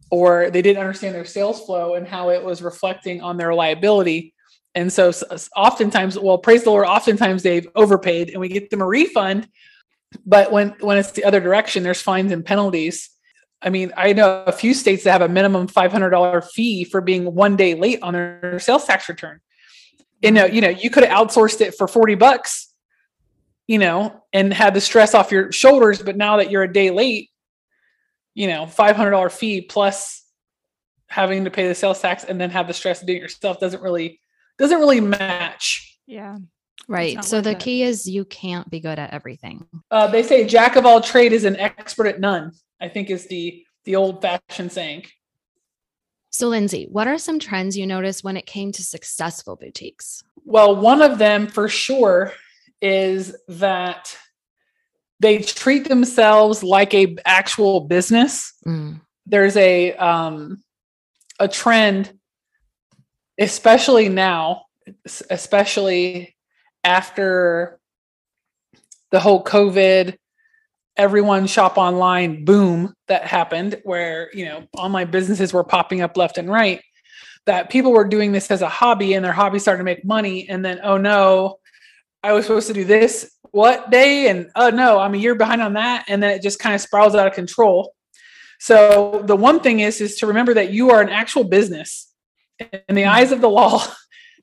or 0.09 0.49
they 0.49 0.61
didn't 0.61 0.79
understand 0.79 1.13
their 1.15 1.25
sales 1.25 1.63
flow 1.65 1.95
and 1.95 2.07
how 2.07 2.29
it 2.29 2.43
was 2.43 2.61
reflecting 2.61 3.21
on 3.21 3.37
their 3.37 3.53
liability. 3.53 4.33
And 4.73 4.91
so 4.91 5.11
oftentimes 5.55 6.17
well 6.19 6.37
praise 6.37 6.63
the 6.63 6.71
lord 6.71 6.85
oftentimes 6.85 7.43
they've 7.43 7.67
overpaid 7.75 8.29
and 8.29 8.41
we 8.41 8.49
get 8.49 8.69
them 8.69 8.81
a 8.81 8.87
refund. 8.87 9.47
But 10.25 10.51
when 10.51 10.75
when 10.79 10.97
it's 10.97 11.11
the 11.11 11.23
other 11.23 11.39
direction 11.39 11.83
there's 11.83 12.01
fines 12.01 12.31
and 12.31 12.43
penalties. 12.43 13.09
I 13.61 13.69
mean 13.69 13.93
i 13.95 14.13
know 14.13 14.43
a 14.45 14.51
few 14.51 14.73
states 14.73 15.03
that 15.03 15.11
have 15.11 15.21
a 15.21 15.29
minimum 15.29 15.67
$500 15.67 16.49
fee 16.51 16.83
for 16.83 17.01
being 17.01 17.33
one 17.33 17.55
day 17.55 17.73
late 17.75 17.99
on 18.01 18.13
their 18.13 18.59
sales 18.59 18.85
tax 18.85 19.07
return. 19.07 19.41
You 20.21 20.31
know 20.31 20.45
you 20.45 20.61
know 20.61 20.69
you 20.69 20.89
could 20.89 21.03
have 21.03 21.27
outsourced 21.27 21.61
it 21.61 21.75
for 21.75 21.87
40 21.87 22.15
bucks 22.15 22.73
you 23.67 23.79
know, 23.79 24.23
and 24.31 24.53
had 24.53 24.73
the 24.73 24.81
stress 24.81 25.13
off 25.13 25.31
your 25.31 25.51
shoulders. 25.51 26.01
But 26.01 26.17
now 26.17 26.37
that 26.37 26.51
you're 26.51 26.63
a 26.63 26.71
day 26.71 26.91
late, 26.91 27.29
you 28.33 28.47
know, 28.47 28.65
$500 28.65 29.31
fee 29.31 29.61
plus 29.61 30.23
having 31.07 31.45
to 31.45 31.51
pay 31.51 31.67
the 31.67 31.75
sales 31.75 32.01
tax 32.01 32.23
and 32.23 32.39
then 32.39 32.49
have 32.49 32.67
the 32.67 32.73
stress 32.73 33.01
of 33.01 33.07
doing 33.07 33.19
it 33.19 33.21
yourself 33.21 33.59
doesn't 33.59 33.81
really, 33.81 34.19
doesn't 34.57 34.79
really 34.79 35.01
match. 35.01 35.99
Yeah. 36.05 36.37
Right. 36.87 37.23
So 37.23 37.41
the 37.41 37.51
it. 37.51 37.59
key 37.59 37.83
is 37.83 38.07
you 38.07 38.25
can't 38.25 38.69
be 38.69 38.79
good 38.79 38.99
at 38.99 39.11
everything. 39.11 39.65
Uh, 39.89 40.07
they 40.07 40.21
say 40.21 40.45
jack 40.45 40.75
of 40.75 40.85
all 40.85 41.01
trade 41.01 41.33
is 41.33 41.45
an 41.45 41.55
expert 41.55 42.07
at 42.07 42.19
none. 42.19 42.51
I 42.79 42.89
think 42.89 43.09
is 43.09 43.27
the 43.27 43.63
the 43.85 43.95
old 43.95 44.21
fashioned 44.21 44.71
saying. 44.71 45.05
So, 46.31 46.49
Lindsey, 46.49 46.87
what 46.91 47.07
are 47.07 47.17
some 47.17 47.39
trends 47.39 47.77
you 47.77 47.87
noticed 47.87 48.23
when 48.23 48.35
it 48.35 48.45
came 48.45 48.73
to 48.73 48.83
successful 48.83 49.55
boutiques? 49.55 50.21
Well, 50.43 50.75
one 50.75 51.01
of 51.01 51.17
them 51.17 51.47
for 51.47 51.69
sure 51.69 52.33
is 52.85 53.35
that 53.47 54.15
they 55.19 55.39
treat 55.39 55.89
themselves 55.89 56.63
like 56.63 56.93
a 56.93 57.17
actual 57.25 57.81
business. 57.81 58.53
Mm. 58.65 59.01
There's 59.25 59.57
a 59.57 59.93
um, 59.93 60.63
a 61.39 61.47
trend, 61.47 62.13
especially 63.39 64.07
now, 64.07 64.65
especially 65.31 66.35
after 66.83 67.79
the 69.09 69.19
whole 69.19 69.43
COVID, 69.43 70.15
everyone 70.95 71.47
shop 71.47 71.77
online 71.79 72.45
boom 72.45 72.93
that 73.07 73.25
happened, 73.25 73.81
where 73.83 74.29
you 74.31 74.45
know 74.45 74.67
online 74.77 75.09
businesses 75.09 75.53
were 75.53 75.63
popping 75.63 76.01
up 76.01 76.17
left 76.17 76.37
and 76.37 76.49
right. 76.49 76.81
That 77.47 77.71
people 77.71 77.91
were 77.91 78.07
doing 78.07 78.31
this 78.31 78.51
as 78.51 78.61
a 78.61 78.69
hobby, 78.69 79.15
and 79.15 79.25
their 79.25 79.33
hobby 79.33 79.57
started 79.57 79.79
to 79.79 79.83
make 79.85 80.05
money, 80.05 80.47
and 80.47 80.63
then 80.63 80.79
oh 80.83 80.97
no, 80.97 81.57
I 82.25 82.33
was 82.33 82.45
supposed 82.45 82.67
to 82.67 82.73
do 82.73 82.85
this 82.85 83.31
what 83.51 83.91
day, 83.91 84.29
and 84.29 84.49
oh 84.55 84.71
no, 84.71 84.97
I'm 84.97 85.13
a 85.13 85.17
year 85.17 85.35
behind 85.35 85.61
on 85.61 85.73
that, 85.73 86.05
and 86.07 86.21
then 86.21 86.31
it 86.31 86.41
just 86.41 86.57
kind 86.57 86.73
of 86.73 86.81
spirals 86.81 87.13
out 87.13 87.27
of 87.27 87.33
control. 87.33 87.93
So 88.59 89.21
the 89.25 89.35
one 89.35 89.59
thing 89.59 89.81
is 89.81 90.01
is 90.01 90.17
to 90.17 90.27
remember 90.27 90.55
that 90.55 90.73
you 90.73 90.89
are 90.89 91.01
an 91.01 91.09
actual 91.09 91.43
business 91.43 92.11
in 92.59 92.67
the 92.71 93.03
mm-hmm. 93.03 93.11
eyes 93.11 93.31
of 93.31 93.41
the 93.41 93.49
law. 93.49 93.85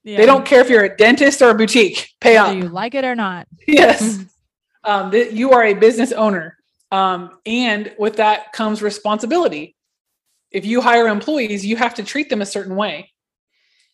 Yeah. 0.04 0.16
They 0.16 0.26
don't 0.26 0.44
care 0.44 0.60
if 0.60 0.68
you're 0.68 0.82
a 0.82 0.96
dentist 0.96 1.42
or 1.42 1.50
a 1.50 1.54
boutique. 1.54 2.08
Pay 2.20 2.34
Whether 2.34 2.58
up. 2.58 2.64
you 2.64 2.68
like 2.70 2.96
it 2.96 3.04
or 3.04 3.14
not. 3.14 3.46
Yes. 3.68 4.18
um, 4.82 5.12
th- 5.12 5.32
you 5.32 5.52
are 5.52 5.62
a 5.62 5.74
business 5.74 6.10
owner. 6.10 6.56
Um, 6.90 7.38
and 7.46 7.94
with 8.00 8.16
that 8.16 8.52
comes 8.52 8.82
responsibility. 8.82 9.76
If 10.50 10.66
you 10.66 10.80
hire 10.80 11.06
employees, 11.06 11.64
you 11.64 11.76
have 11.76 11.94
to 11.94 12.02
treat 12.02 12.30
them 12.30 12.42
a 12.42 12.46
certain 12.46 12.74
way, 12.74 13.11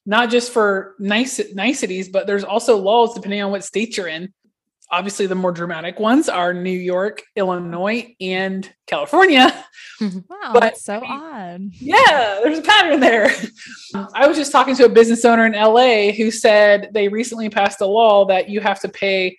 not 0.08 0.30
just 0.30 0.52
for 0.52 0.96
nice 0.98 1.40
niceties, 1.54 2.08
but 2.08 2.26
there's 2.26 2.44
also 2.44 2.76
laws 2.76 3.14
depending 3.14 3.42
on 3.42 3.50
what 3.50 3.62
state 3.62 3.96
you're 3.96 4.08
in 4.08 4.32
obviously 4.90 5.26
the 5.26 5.34
more 5.34 5.52
dramatic 5.52 5.98
ones 5.98 6.28
are 6.28 6.54
New 6.54 6.70
York, 6.70 7.22
Illinois, 7.36 8.14
and 8.20 8.72
California. 8.86 9.64
Mm-hmm. 10.00 10.18
Wow, 10.28 10.52
but, 10.52 10.60
that's 10.60 10.84
so 10.84 11.02
odd. 11.04 11.72
Yeah, 11.72 12.40
there's 12.42 12.58
a 12.58 12.62
pattern 12.62 13.00
there. 13.00 13.30
I 14.14 14.28
was 14.28 14.36
just 14.36 14.52
talking 14.52 14.76
to 14.76 14.84
a 14.84 14.88
business 14.88 15.24
owner 15.24 15.44
in 15.44 15.52
LA 15.52 16.12
who 16.12 16.30
said 16.30 16.90
they 16.92 17.08
recently 17.08 17.48
passed 17.48 17.80
a 17.80 17.86
law 17.86 18.24
that 18.26 18.48
you 18.48 18.60
have 18.60 18.80
to 18.80 18.88
pay 18.88 19.36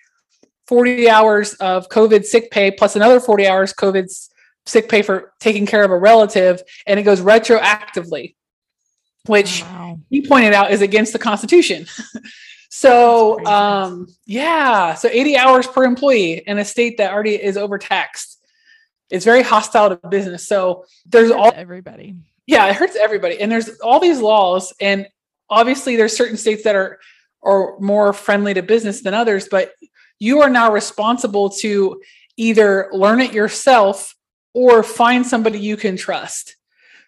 40 0.68 1.10
hours 1.10 1.54
of 1.56 1.88
COVID 1.90 2.26
sick 2.26 2.52
pay 2.52 2.72
plus 2.72 2.96
another 2.96 3.20
40 3.20 3.48
hours 3.48 3.74
COVID 3.74 4.08
sick 4.66 4.90
pay 4.90 5.02
for 5.02 5.32
taking 5.40 5.66
care 5.66 5.84
of 5.84 5.92
a 5.92 5.98
relative, 5.98 6.62
and 6.86 7.00
it 7.00 7.04
goes 7.04 7.22
retroactively, 7.22 8.36
which 9.26 9.64
wow. 9.64 10.00
he 10.10 10.26
pointed 10.26 10.54
out 10.54 10.72
is 10.72 10.82
against 10.82 11.14
the 11.14 11.20
Constitution. 11.20 11.86
So, 12.70 13.44
um, 13.46 14.08
yeah, 14.26 14.94
so 14.94 15.10
80 15.12 15.38
hours 15.38 15.68
per 15.68 15.84
employee 15.84 16.44
in 16.46 16.60
a 16.60 16.66
state 16.66 16.98
that 16.98 17.12
already 17.12 17.34
is 17.36 17.58
overtaxed. 17.58 18.38
It's 19.10 19.26
very 19.26 19.42
hostile 19.42 19.90
to 19.90 20.08
business. 20.08 20.48
So 20.48 20.86
there's 21.08 21.32
all 21.32 21.52
everybody. 21.56 22.16
Yeah, 22.46 22.68
it 22.68 22.76
hurts 22.76 22.96
everybody. 22.96 23.42
And 23.42 23.52
there's 23.52 23.70
all 23.80 24.00
these 24.00 24.20
laws, 24.20 24.72
and 24.80 25.08
obviously 25.50 25.96
there's 25.96 26.16
certain 26.16 26.38
states 26.38 26.64
that 26.64 26.76
are 26.76 27.00
are 27.42 27.80
more 27.80 28.14
friendly 28.14 28.54
to 28.54 28.62
business 28.62 29.02
than 29.02 29.16
others, 29.16 29.48
but 29.50 29.72
you 30.20 30.42
are 30.42 30.50
now 30.50 30.72
responsible 30.72 31.50
to 31.50 32.02
either 32.38 32.90
learn 32.92 33.20
it 33.20 33.34
yourself 33.34 34.16
or 34.54 34.84
find 34.84 35.26
somebody 35.26 35.60
you 35.60 35.76
can 35.76 35.98
trust. 35.98 36.56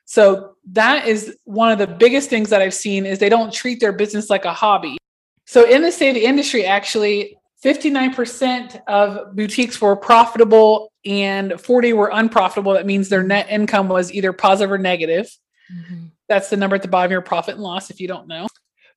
So 0.06 0.56
that 0.72 1.08
is 1.08 1.38
one 1.46 1.72
of 1.72 1.78
the 1.78 1.88
biggest 1.88 2.30
things 2.30 2.50
that 2.50 2.62
I've 2.62 2.74
seen 2.74 3.06
is 3.06 3.20
they 3.20 3.30
don't 3.30 3.54
treat 3.54 3.80
their 3.80 3.94
business 3.94 4.30
like 4.30 4.46
a 4.46 4.54
hobby. 4.54 4.98
So 5.46 5.64
in 5.70 5.82
the 5.82 5.92
state 5.92 6.10
of 6.10 6.16
the 6.16 6.26
industry, 6.26 6.66
actually, 6.66 7.38
59% 7.64 8.82
of 8.88 9.36
boutiques 9.36 9.80
were 9.80 9.96
profitable 9.96 10.92
and 11.06 11.60
40 11.60 11.94
were 11.94 12.10
unprofitable. 12.14 12.74
That 12.74 12.86
means 12.86 13.10
their 13.10 13.24
net 13.24 13.48
income 13.50 13.88
was 13.88 14.12
either 14.12 14.34
positive 14.34 14.72
or 14.72 14.78
negative. 14.78 15.30
Mm-hmm. 15.72 16.06
That's 16.28 16.50
the 16.50 16.58
number 16.58 16.76
at 16.76 16.82
the 16.82 16.88
bottom 16.88 17.06
of 17.06 17.12
your 17.12 17.22
profit 17.22 17.56
and 17.56 17.64
loss 17.64 17.90
if 17.90 18.00
you 18.00 18.08
don't 18.08 18.28
know. 18.28 18.48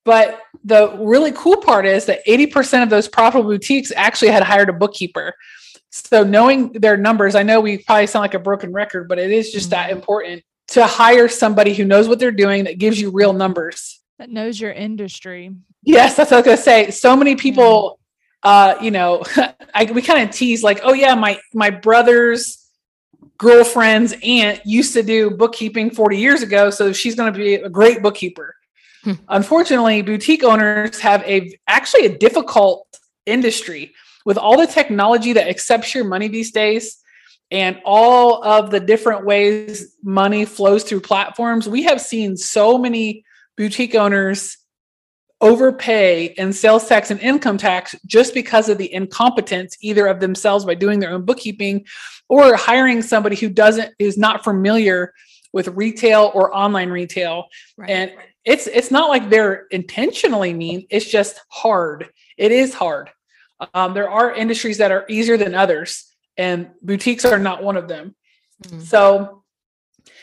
But 0.04 0.40
the 0.64 0.96
really 0.98 1.32
cool 1.32 1.56
part 1.58 1.86
is 1.86 2.06
that 2.06 2.24
80% 2.26 2.82
of 2.82 2.90
those 2.90 3.08
profitable 3.08 3.50
boutiques 3.50 3.92
actually 3.94 4.30
had 4.30 4.42
hired 4.42 4.68
a 4.68 4.72
bookkeeper. 4.72 5.34
So 5.90 6.24
knowing 6.24 6.72
their 6.72 6.96
numbers, 6.96 7.34
I 7.34 7.42
know 7.42 7.60
we 7.60 7.78
probably 7.78 8.06
sound 8.06 8.22
like 8.22 8.34
a 8.34 8.38
broken 8.38 8.72
record, 8.72 9.08
but 9.08 9.18
it 9.18 9.30
is 9.30 9.50
just 9.50 9.70
mm-hmm. 9.70 9.88
that 9.88 9.90
important 9.90 10.42
to 10.68 10.86
hire 10.86 11.28
somebody 11.28 11.74
who 11.74 11.84
knows 11.84 12.08
what 12.08 12.18
they're 12.18 12.32
doing 12.32 12.64
that 12.64 12.78
gives 12.78 13.00
you 13.00 13.10
real 13.10 13.32
numbers. 13.32 14.00
That 14.18 14.30
knows 14.30 14.60
your 14.60 14.72
industry 14.72 15.50
Yes, 15.84 16.16
that's 16.16 16.30
what 16.30 16.38
I 16.38 16.40
was 16.40 16.44
gonna 16.46 16.56
say. 16.56 16.90
So 16.90 17.14
many 17.14 17.36
people, 17.36 17.98
uh, 18.42 18.74
you 18.80 18.90
know, 18.90 19.22
I, 19.74 19.84
we 19.92 20.02
kind 20.02 20.26
of 20.28 20.34
tease 20.34 20.62
like, 20.62 20.80
oh 20.82 20.94
yeah, 20.94 21.14
my 21.14 21.38
my 21.52 21.70
brother's 21.70 22.60
girlfriend's 23.36 24.14
aunt 24.22 24.64
used 24.64 24.94
to 24.94 25.02
do 25.02 25.30
bookkeeping 25.30 25.90
40 25.90 26.16
years 26.16 26.42
ago, 26.42 26.70
so 26.70 26.92
she's 26.92 27.14
gonna 27.14 27.32
be 27.32 27.54
a 27.54 27.68
great 27.68 28.02
bookkeeper. 28.02 28.56
Hmm. 29.02 29.12
Unfortunately, 29.28 30.00
boutique 30.00 30.42
owners 30.42 30.98
have 31.00 31.22
a 31.24 31.56
actually 31.68 32.06
a 32.06 32.16
difficult 32.16 32.86
industry 33.26 33.92
with 34.24 34.38
all 34.38 34.58
the 34.58 34.66
technology 34.66 35.34
that 35.34 35.48
accepts 35.48 35.94
your 35.94 36.04
money 36.04 36.28
these 36.28 36.50
days 36.50 37.02
and 37.54 37.80
all 37.84 38.42
of 38.42 38.72
the 38.72 38.80
different 38.80 39.24
ways 39.24 39.94
money 40.02 40.44
flows 40.44 40.82
through 40.82 41.00
platforms. 41.00 41.68
We 41.68 41.84
have 41.84 42.00
seen 42.00 42.36
so 42.36 42.76
many 42.76 43.24
boutique 43.56 43.94
owners 43.94 44.58
overpay 45.40 46.34
in 46.36 46.52
sales 46.52 46.88
tax 46.88 47.12
and 47.12 47.20
income 47.20 47.56
tax 47.56 47.94
just 48.06 48.34
because 48.34 48.68
of 48.68 48.76
the 48.76 48.92
incompetence 48.92 49.76
either 49.80 50.08
of 50.08 50.18
themselves 50.18 50.64
by 50.64 50.74
doing 50.74 50.98
their 50.98 51.10
own 51.10 51.24
bookkeeping 51.24 51.84
or 52.28 52.56
hiring 52.56 53.02
somebody 53.02 53.36
who 53.36 53.48
doesn't 53.48 53.94
is 54.00 54.18
not 54.18 54.42
familiar 54.42 55.12
with 55.52 55.68
retail 55.68 56.32
or 56.34 56.54
online 56.56 56.90
retail 56.90 57.46
right. 57.76 57.90
and 57.90 58.12
it's 58.44 58.66
it's 58.66 58.90
not 58.90 59.08
like 59.10 59.28
they're 59.28 59.66
intentionally 59.70 60.52
mean 60.52 60.86
it's 60.88 61.08
just 61.08 61.40
hard 61.50 62.08
it 62.38 62.50
is 62.50 62.72
hard 62.72 63.10
um, 63.74 63.92
there 63.92 64.10
are 64.10 64.32
industries 64.32 64.78
that 64.78 64.90
are 64.90 65.04
easier 65.08 65.36
than 65.36 65.54
others 65.54 66.13
and 66.36 66.70
boutiques 66.82 67.24
are 67.24 67.38
not 67.38 67.62
one 67.62 67.76
of 67.76 67.88
them 67.88 68.14
mm-hmm. 68.64 68.80
so 68.80 69.42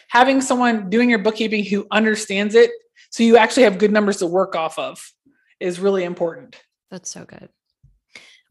having 0.08 0.42
someone 0.42 0.90
doing 0.90 1.10
your 1.10 1.20
bookkeeping 1.20 1.64
who 1.64 1.88
understands 1.92 2.56
it 2.56 2.72
so 3.12 3.24
you 3.24 3.38
actually 3.38 3.64
have 3.64 3.78
good 3.78 3.92
numbers 3.92 4.18
to 4.18 4.26
work 4.26 4.56
off 4.56 4.80
of 4.80 5.14
is 5.60 5.80
really 5.80 6.04
important. 6.04 6.60
That's 6.90 7.12
so 7.12 7.26
good. 7.26 7.50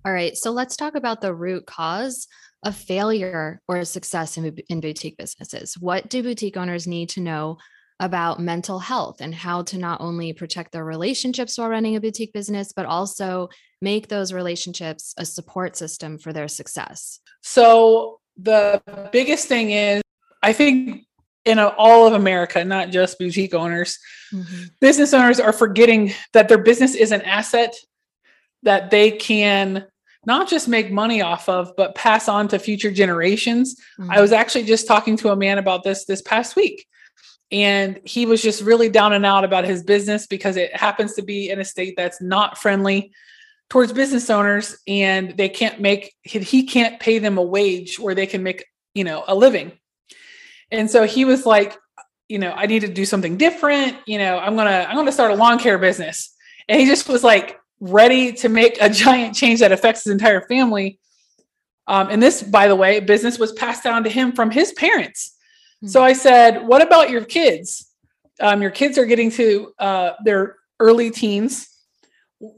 All 0.04 0.12
right. 0.12 0.36
So 0.36 0.50
let's 0.50 0.76
talk 0.76 0.94
about 0.94 1.20
the 1.20 1.34
root 1.34 1.66
cause 1.66 2.28
of 2.62 2.76
failure 2.76 3.60
or 3.68 3.84
success 3.84 4.36
in, 4.36 4.56
in 4.68 4.80
boutique 4.80 5.16
businesses. 5.16 5.76
What 5.78 6.08
do 6.10 6.22
boutique 6.22 6.58
owners 6.58 6.86
need 6.86 7.08
to 7.10 7.20
know 7.20 7.56
about 7.98 8.40
mental 8.40 8.78
health 8.78 9.20
and 9.20 9.34
how 9.34 9.62
to 9.62 9.78
not 9.78 10.00
only 10.00 10.32
protect 10.32 10.72
their 10.72 10.84
relationships 10.84 11.56
while 11.56 11.68
running 11.68 11.96
a 11.96 12.00
boutique 12.00 12.32
business, 12.32 12.72
but 12.74 12.86
also 12.86 13.48
make 13.80 14.08
those 14.08 14.32
relationships 14.32 15.14
a 15.16 15.24
support 15.24 15.76
system 15.76 16.18
for 16.18 16.32
their 16.32 16.48
success? 16.48 17.20
So, 17.42 18.20
the 18.36 18.82
biggest 19.12 19.48
thing 19.48 19.70
is, 19.70 20.02
I 20.42 20.52
think 20.52 21.06
in 21.44 21.58
all 21.58 22.06
of 22.06 22.12
America, 22.12 22.64
not 22.64 22.90
just 22.90 23.18
boutique 23.18 23.54
owners. 23.54 23.98
Mm-hmm. 24.32 24.64
Business 24.80 25.14
owners 25.14 25.40
are 25.40 25.52
forgetting 25.52 26.12
that 26.32 26.48
their 26.48 26.62
business 26.62 26.94
is 26.94 27.12
an 27.12 27.22
asset 27.22 27.74
that 28.62 28.90
they 28.90 29.10
can 29.10 29.86
not 30.26 30.48
just 30.48 30.68
make 30.68 30.92
money 30.92 31.22
off 31.22 31.48
of, 31.48 31.72
but 31.76 31.94
pass 31.94 32.28
on 32.28 32.46
to 32.48 32.58
future 32.58 32.90
generations. 32.90 33.76
Mm-hmm. 33.98 34.10
I 34.10 34.20
was 34.20 34.32
actually 34.32 34.64
just 34.64 34.86
talking 34.86 35.16
to 35.18 35.30
a 35.30 35.36
man 35.36 35.58
about 35.58 35.82
this 35.82 36.04
this 36.04 36.20
past 36.20 36.56
week. 36.56 36.86
And 37.50 37.98
he 38.04 38.26
was 38.26 38.42
just 38.42 38.62
really 38.62 38.88
down 38.88 39.12
and 39.12 39.26
out 39.26 39.44
about 39.44 39.64
his 39.64 39.82
business 39.82 40.26
because 40.26 40.56
it 40.56 40.76
happens 40.76 41.14
to 41.14 41.22
be 41.22 41.50
in 41.50 41.58
a 41.58 41.64
state 41.64 41.94
that's 41.96 42.20
not 42.20 42.58
friendly 42.58 43.12
towards 43.70 43.92
business 43.92 44.28
owners 44.28 44.76
and 44.86 45.36
they 45.38 45.48
can't 45.48 45.80
make 45.80 46.14
he 46.22 46.64
can't 46.64 47.00
pay 47.00 47.18
them 47.18 47.38
a 47.38 47.42
wage 47.42 47.98
where 47.98 48.14
they 48.14 48.26
can 48.26 48.42
make 48.42 48.64
you 48.94 49.04
know 49.04 49.24
a 49.26 49.34
living 49.34 49.72
and 50.70 50.90
so 50.90 51.04
he 51.04 51.24
was 51.24 51.46
like, 51.46 51.76
you 52.28 52.38
know, 52.38 52.52
I 52.52 52.66
need 52.66 52.80
to 52.80 52.88
do 52.88 53.04
something 53.04 53.36
different. 53.36 53.96
You 54.06 54.18
know, 54.18 54.38
I'm 54.38 54.56
gonna 54.56 54.86
I'm 54.88 54.96
gonna 54.96 55.12
start 55.12 55.32
a 55.32 55.34
lawn 55.34 55.58
care 55.58 55.78
business. 55.78 56.34
And 56.68 56.80
he 56.80 56.86
just 56.86 57.08
was 57.08 57.24
like 57.24 57.58
ready 57.80 58.32
to 58.34 58.48
make 58.48 58.78
a 58.80 58.88
giant 58.90 59.34
change 59.34 59.60
that 59.60 59.72
affects 59.72 60.04
his 60.04 60.12
entire 60.12 60.42
family. 60.42 60.98
Um, 61.86 62.08
and 62.08 62.22
this, 62.22 62.42
by 62.42 62.68
the 62.68 62.76
way, 62.76 63.00
business 63.00 63.38
was 63.38 63.52
passed 63.52 63.82
down 63.82 64.04
to 64.04 64.10
him 64.10 64.32
from 64.32 64.50
his 64.50 64.72
parents. 64.72 65.36
Mm-hmm. 65.76 65.88
So 65.88 66.04
I 66.04 66.12
said, 66.12 66.66
"What 66.66 66.82
about 66.82 67.10
your 67.10 67.24
kids? 67.24 67.88
Um, 68.38 68.62
your 68.62 68.70
kids 68.70 68.96
are 68.96 69.06
getting 69.06 69.30
to 69.32 69.74
uh, 69.78 70.12
their 70.24 70.56
early 70.78 71.10
teens. 71.10 71.68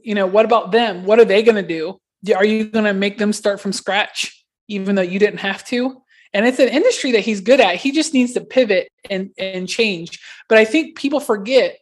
You 0.01 0.15
know, 0.15 0.25
what 0.25 0.45
about 0.45 0.71
them? 0.71 1.05
What 1.05 1.19
are 1.19 1.25
they 1.25 1.43
going 1.43 1.55
to 1.55 1.67
do? 1.67 1.99
Are 2.35 2.45
you 2.45 2.65
going 2.65 2.85
to 2.85 2.93
make 2.93 3.17
them 3.17 3.33
start 3.33 3.59
from 3.59 3.73
scratch, 3.73 4.45
even 4.67 4.95
though 4.95 5.01
you 5.01 5.19
didn't 5.19 5.39
have 5.39 5.65
to?" 5.65 6.01
And 6.33 6.47
it's 6.47 6.59
an 6.59 6.69
industry 6.69 7.11
that 7.11 7.19
he's 7.19 7.41
good 7.41 7.59
at. 7.59 7.75
He 7.75 7.91
just 7.91 8.13
needs 8.13 8.33
to 8.33 8.41
pivot 8.41 8.89
and, 9.09 9.31
and 9.37 9.69
change. 9.69 10.19
But 10.49 10.57
I 10.57 10.65
think 10.65 10.97
people 10.97 11.19
forget 11.19 11.77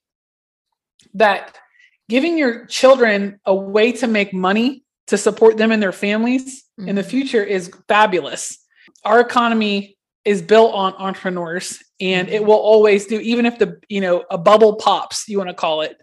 that 1.14 1.58
giving 2.10 2.38
your 2.38 2.66
children 2.66 3.40
a 3.46 3.56
way 3.56 3.94
to 3.94 4.08
make 4.08 4.34
money 4.34 4.84
to 5.08 5.18
support 5.18 5.58
them 5.58 5.72
and 5.72 5.82
their 5.82 5.94
families 5.94 6.64
mm-hmm. 6.80 6.90
in 6.90 6.96
the 6.96 7.02
mm-hmm. 7.02 7.10
future 7.10 7.44
is 7.44 7.72
fabulous. 7.88 8.58
Our 9.06 9.20
economy 9.20 9.98
is 10.26 10.42
built 10.42 10.74
on 10.74 10.94
entrepreneurs 10.96 11.80
and 12.00 12.28
it 12.28 12.40
mm-hmm. 12.40 12.48
will 12.48 12.56
always 12.56 13.08
do 13.08 13.20
even 13.20 13.46
if 13.46 13.58
the 13.58 13.80
you 13.90 14.02
know 14.02 14.24
a 14.30 14.38
bubble 14.38 14.76
pops 14.76 15.28
you 15.28 15.38
want 15.38 15.50
to 15.50 15.54
call 15.56 15.82
it 15.82 15.98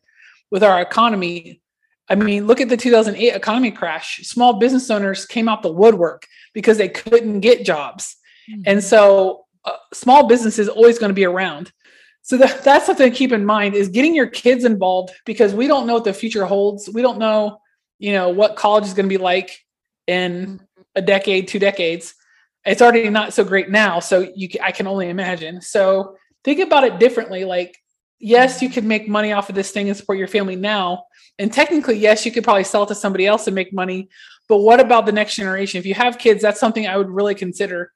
with 0.50 0.64
our 0.64 0.80
economy 0.80 1.60
i 2.08 2.14
mean 2.14 2.46
look 2.46 2.60
at 2.60 2.68
the 2.68 2.76
2008 2.76 3.34
economy 3.34 3.70
crash. 3.70 4.20
Small 4.24 4.58
business 4.58 4.90
owners 4.90 5.26
came 5.26 5.48
out 5.48 5.62
the 5.62 5.72
woodwork 5.72 6.26
because 6.52 6.78
they 6.78 6.88
couldn't 6.88 7.40
get 7.40 7.64
jobs. 7.64 8.16
Mm-hmm. 8.50 8.62
and 8.66 8.82
so 8.82 9.44
uh, 9.64 9.76
small 9.92 10.26
business 10.26 10.58
is 10.58 10.68
always 10.68 10.98
going 10.98 11.10
to 11.10 11.14
be 11.14 11.26
around. 11.26 11.70
So 12.22 12.38
that, 12.38 12.64
that's 12.64 12.86
something 12.86 13.10
to 13.10 13.16
keep 13.16 13.32
in 13.32 13.44
mind 13.44 13.74
is 13.74 13.88
getting 13.88 14.14
your 14.14 14.26
kids 14.26 14.64
involved 14.64 15.12
because 15.26 15.52
we 15.54 15.66
don't 15.66 15.86
know 15.86 15.94
what 15.94 16.04
the 16.04 16.14
future 16.14 16.46
holds. 16.46 16.88
We 16.88 17.02
don't 17.02 17.18
know 17.18 17.60
you 17.98 18.12
know 18.12 18.28
what 18.30 18.56
college 18.56 18.84
is 18.84 18.94
going 18.94 19.08
to 19.08 19.12
be 19.12 19.22
like 19.22 19.58
in 20.06 20.60
a 20.94 21.02
decade 21.02 21.48
two 21.48 21.58
decades. 21.58 22.14
It's 22.64 22.82
already 22.82 23.08
not 23.08 23.32
so 23.32 23.44
great 23.44 23.70
now 23.70 24.00
so 24.00 24.30
you 24.34 24.48
i 24.62 24.72
can 24.72 24.86
only 24.86 25.08
imagine. 25.08 25.60
So 25.60 26.16
think 26.44 26.60
about 26.60 26.84
it 26.84 26.98
differently 26.98 27.44
like 27.44 27.76
yes 28.18 28.62
you 28.62 28.68
could 28.68 28.84
make 28.84 29.08
money 29.08 29.32
off 29.32 29.48
of 29.48 29.54
this 29.54 29.70
thing 29.70 29.88
and 29.88 29.96
support 29.96 30.18
your 30.18 30.28
family 30.28 30.56
now. 30.56 31.04
And 31.38 31.52
technically 31.52 31.96
yes 31.96 32.26
you 32.26 32.32
could 32.32 32.44
probably 32.44 32.64
sell 32.64 32.84
it 32.84 32.88
to 32.88 32.94
somebody 32.94 33.26
else 33.26 33.46
and 33.46 33.54
make 33.54 33.72
money. 33.72 34.08
But 34.48 34.58
what 34.58 34.80
about 34.80 35.06
the 35.06 35.12
next 35.12 35.36
generation? 35.36 35.78
If 35.78 35.86
you 35.86 35.94
have 35.94 36.18
kids 36.18 36.42
that's 36.42 36.60
something 36.60 36.86
i 36.86 36.96
would 36.96 37.10
really 37.10 37.34
consider. 37.34 37.92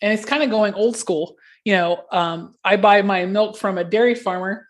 And 0.00 0.12
it's 0.12 0.24
kind 0.24 0.42
of 0.42 0.50
going 0.50 0.74
old 0.74 0.96
school. 0.96 1.36
You 1.64 1.74
know 1.74 2.04
um, 2.10 2.54
i 2.64 2.76
buy 2.76 3.02
my 3.02 3.26
milk 3.26 3.56
from 3.56 3.78
a 3.78 3.84
dairy 3.84 4.14
farmer 4.14 4.66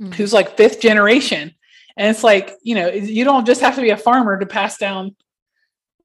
mm-hmm. 0.00 0.12
who's 0.12 0.32
like 0.32 0.56
fifth 0.56 0.80
generation. 0.80 1.54
And 1.96 2.08
it's 2.08 2.24
like 2.24 2.52
you 2.62 2.74
know 2.74 2.88
you 2.88 3.24
don't 3.24 3.46
just 3.46 3.60
have 3.60 3.76
to 3.76 3.82
be 3.82 3.90
a 3.90 3.96
farmer 3.96 4.38
to 4.38 4.46
pass 4.46 4.78
down 4.78 5.16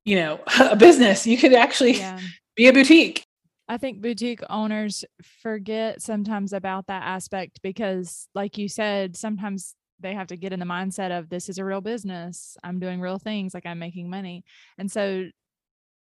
you 0.08 0.16
know 0.16 0.40
a 0.60 0.76
business. 0.76 1.28
You 1.28 1.38
could 1.38 1.54
actually 1.54 1.98
yeah. 2.00 2.20
be 2.56 2.68
a 2.68 2.74
boutique. 2.74 3.27
I 3.70 3.78
think 3.78 4.02
boutique 4.02 4.42
owners 4.50 5.04
forget 5.42 6.02
sometimes 6.02 6.54
about 6.54 6.88
that 6.88 7.04
aspect 7.04 7.62
because, 7.62 8.30
like 8.34 8.58
you 8.58 8.70
said, 8.70 9.18
sometimes 9.18 9.76
they 10.00 10.14
have 10.14 10.28
to 10.28 10.38
get 10.38 10.54
in 10.54 10.60
the 10.60 10.66
mindset 10.66 11.18
of 11.18 11.30
this 11.30 11.50
is 11.50 11.58
a 11.58 11.66
real 11.66 11.82
business. 11.82 12.56
I'm 12.64 12.80
doing 12.80 13.02
real 13.02 13.20
things, 13.20 13.54
like 13.54 13.66
I'm 13.66 13.80
making 13.80 14.10
money. 14.10 14.46
And 14.78 14.92
so 14.92 15.26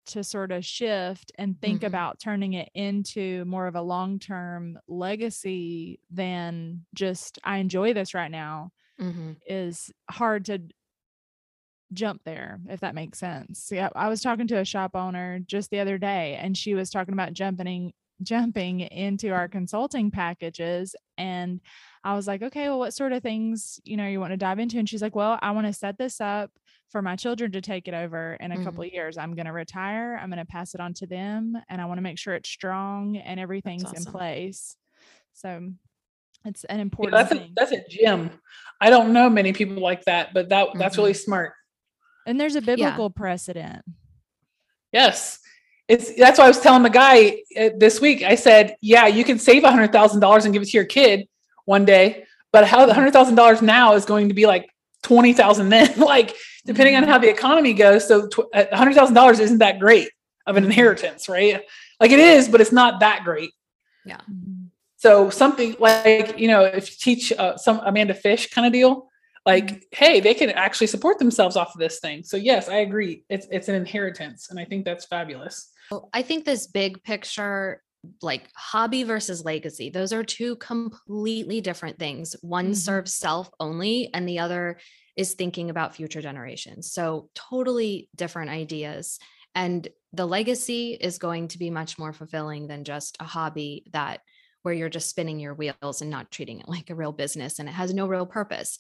to 0.07 0.25
sort 0.25 0.53
of 0.53 0.65
shift 0.65 1.33
and 1.39 1.61
think 1.61 1.79
mm-hmm. 1.79 1.87
about 1.87 2.19
turning 2.19 2.55
it 2.55 2.69
into 2.75 3.45
more 3.45 3.67
of 3.67 3.77
a 3.77 3.83
long 3.83 4.19
term 4.19 4.79
legacy 4.89 6.01
than 6.11 6.85
just 6.95 7.39
I 7.45 7.59
enjoy 7.59 7.93
this 7.93 8.15
right 8.15 8.31
now 8.31 8.71
mm-hmm. 9.01 9.33
is 9.47 9.91
hard 10.11 10.47
to 10.47 10.63
jump 11.93 12.23
there, 12.25 12.61
if 12.69 12.81
that 12.81 12.95
makes 12.95 13.19
sense. 13.19 13.69
Yeah, 13.73 13.91
I 13.95 14.09
was 14.09 14.23
talking 14.23 14.47
to 14.49 14.59
a 14.59 14.65
shop 14.65 14.95
owner 14.95 15.41
just 15.41 15.71
the 15.71 15.81
other 15.81 15.99
day, 15.99 16.39
and 16.41 16.57
she 16.57 16.75
was 16.75 16.91
talking 16.91 17.15
about 17.15 17.33
jumping 17.33 17.93
jumping 18.23 18.81
into 18.81 19.31
our 19.31 19.49
consulting 19.49 20.11
packages 20.11 20.95
and 21.17 21.61
I 22.03 22.15
was 22.15 22.27
like, 22.27 22.43
okay, 22.43 22.69
well, 22.69 22.79
what 22.79 22.95
sort 22.95 23.13
of 23.13 23.23
things, 23.23 23.81
you 23.85 23.97
know, 23.97 24.07
you 24.07 24.21
want 24.21 24.33
to 24.33 24.37
dive 24.37 24.59
into? 24.59 24.79
And 24.79 24.89
she's 24.89 25.03
like, 25.03 25.15
well, 25.15 25.39
I 25.43 25.51
want 25.51 25.67
to 25.67 25.73
set 25.73 25.99
this 25.99 26.21
up 26.21 26.51
for 26.91 27.03
my 27.03 27.15
children 27.15 27.53
to 27.53 27.61
take 27.61 27.89
it 27.89 27.95
over 27.95 28.35
in 28.41 28.53
a 28.53 28.55
mm-hmm. 28.55 28.65
couple 28.65 28.83
of 28.83 28.93
years. 28.93 29.19
I'm 29.19 29.35
going 29.35 29.47
to 29.47 29.53
retire. 29.53 30.19
I'm 30.21 30.31
going 30.31 30.39
to 30.39 30.47
pass 30.47 30.75
it 30.75 30.81
on 30.81 30.95
to 30.95 31.07
them 31.07 31.57
and 31.69 31.81
I 31.81 31.85
want 31.85 31.99
to 31.99 32.03
make 32.03 32.19
sure 32.19 32.35
it's 32.35 32.49
strong 32.49 33.17
and 33.17 33.39
everything's 33.39 33.85
awesome. 33.85 33.97
in 33.97 34.05
place. 34.05 34.77
So 35.35 35.71
it's 36.45 36.65
an 36.65 36.81
important 36.81 37.17
yeah, 37.17 37.23
that's 37.23 37.33
thing. 37.33 37.51
A, 37.51 37.55
that's 37.55 37.73
a 37.73 37.85
gem. 37.89 38.31
I 38.81 38.89
don't 38.89 39.13
know 39.13 39.29
many 39.29 39.53
people 39.53 39.83
like 39.83 40.05
that, 40.05 40.33
but 40.33 40.49
that 40.49 40.69
that's 40.75 40.95
mm-hmm. 40.95 41.03
really 41.03 41.15
smart. 41.15 41.53
And 42.27 42.41
there's 42.41 42.57
a 42.57 42.63
biblical 42.63 43.05
yeah. 43.05 43.21
precedent. 43.21 43.83
Yes. 44.93 45.39
It's 45.89 46.15
that's 46.15 46.39
why 46.39 46.45
I 46.45 46.49
was 46.49 46.61
telling 46.61 46.85
the 46.85 46.91
guy 46.91 47.43
uh, 47.59 47.71
this 47.77 48.01
week. 48.01 48.23
I 48.23 48.37
said, 48.37 48.77
"Yeah, 48.81 49.09
you 49.09 49.25
can 49.25 49.41
save 49.41 49.65
a 49.65 49.71
hundred 49.73 49.91
thousand 49.91 50.21
dollars 50.21 50.45
and 50.45 50.55
give 50.55 50.63
it 50.63 50.67
to 50.67 50.77
your 50.77 50.85
kid 50.85 51.27
one 51.65 51.85
day, 51.85 52.27
but 52.53 52.65
how 52.65 52.87
the 52.87 52.95
hundred 52.95 53.13
thousand 53.13 53.35
dollars 53.35 53.61
now 53.61 53.95
is 53.95 54.05
going 54.05 54.29
to 54.29 54.35
be 54.35 54.47
like 54.47 54.71
twenty 55.03 55.33
thousand 55.33 55.69
then, 55.69 55.93
like 55.99 56.37
depending 56.65 56.95
on 56.95 57.03
how 57.03 57.19
the 57.19 57.29
economy 57.29 57.75
goes. 57.75 58.07
So 58.07 58.29
uh, 58.55 58.67
a 58.71 58.77
hundred 58.77 58.95
thousand 58.95 59.17
dollars 59.17 59.41
isn't 59.41 59.59
that 59.59 59.81
great 59.81 60.11
of 60.47 60.57
an 60.57 60.63
inheritance, 60.65 61.29
right? 61.29 61.63
Like 61.99 62.13
it 62.13 62.21
is, 62.21 62.49
but 62.49 62.61
it's 62.61 62.71
not 62.71 63.01
that 63.01 63.25
great. 63.25 63.51
Yeah. 64.05 64.19
Mm-hmm. 64.31 64.67
So 64.97 65.29
something 65.29 65.75
like 65.81 66.39
you 66.39 66.47
know, 66.47 66.63
if 66.63 66.89
you 66.89 66.97
teach 67.01 67.33
uh, 67.33 67.57
some 67.57 67.81
a 67.81 67.91
man 67.91 68.07
to 68.07 68.15
fish 68.15 68.49
kind 68.51 68.65
of 68.65 68.73
deal, 68.73 69.10
like 69.47 69.67
mm-hmm. 69.67 69.79
hey 69.93 70.21
they 70.21 70.35
can 70.35 70.51
actually 70.51 70.87
support 70.87 71.19
themselves 71.19 71.57
off 71.57 71.75
of 71.75 71.81
this 71.81 72.01
thing. 72.01 72.23
So 72.23 72.37
yes 72.37 72.69
i 72.69 72.79
agree. 72.79 73.25
It's 73.29 73.47
it's 73.51 73.69
an 73.69 73.75
inheritance 73.75 74.51
and 74.51 74.59
i 74.59 74.65
think 74.65 74.85
that's 74.85 75.07
fabulous. 75.07 75.71
I 76.13 76.23
think 76.23 76.45
this 76.45 76.67
big 76.67 77.03
picture 77.03 77.83
like 78.23 78.49
hobby 78.57 79.03
versus 79.03 79.45
legacy 79.45 79.91
those 79.91 80.11
are 80.13 80.25
two 80.25 80.57
completely 80.57 81.61
different 81.61 81.99
things. 81.99 82.37
One 82.43 82.67
mm-hmm. 82.67 82.75
serves 82.75 83.15
self 83.15 83.51
only 83.59 84.11
and 84.15 84.29
the 84.29 84.39
other 84.39 84.79
is 85.17 85.35
thinking 85.35 85.71
about 85.71 85.95
future 85.95 86.23
generations. 86.23 86.93
So 86.93 87.29
totally 87.35 88.09
different 88.15 88.51
ideas. 88.51 89.19
And 89.55 89.87
the 90.13 90.27
legacy 90.27 90.97
is 90.99 91.19
going 91.19 91.49
to 91.49 91.59
be 91.59 91.71
much 91.71 91.99
more 91.99 92.13
fulfilling 92.13 92.69
than 92.69 92.85
just 92.85 93.17
a 93.21 93.25
hobby 93.25 93.85
that 93.93 94.21
where 94.63 94.75
you're 94.75 94.89
just 94.89 95.11
spinning 95.11 95.41
your 95.41 95.55
wheels 95.55 96.01
and 96.01 96.11
not 96.11 96.31
treating 96.31 96.61
it 96.61 96.69
like 96.69 96.91
a 96.91 96.95
real 96.95 97.13
business 97.13 97.59
and 97.59 97.69
it 97.69 97.73
has 97.73 97.93
no 97.93 98.07
real 98.07 98.27
purpose 98.27 98.79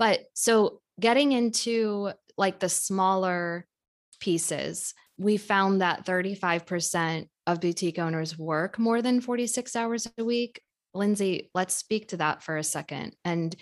but 0.00 0.20
so 0.32 0.80
getting 0.98 1.32
into 1.32 2.10
like 2.38 2.58
the 2.58 2.70
smaller 2.70 3.66
pieces, 4.18 4.94
we 5.18 5.36
found 5.36 5.82
that 5.82 6.06
35% 6.06 7.28
of 7.46 7.60
boutique 7.60 7.98
owners 7.98 8.38
work 8.38 8.78
more 8.78 9.02
than 9.02 9.20
46 9.20 9.76
hours 9.76 10.10
a 10.16 10.24
week. 10.24 10.62
Lindsey, 10.94 11.50
let's 11.54 11.76
speak 11.76 12.08
to 12.08 12.16
that 12.16 12.42
for 12.42 12.56
a 12.56 12.64
second 12.64 13.14
and 13.26 13.54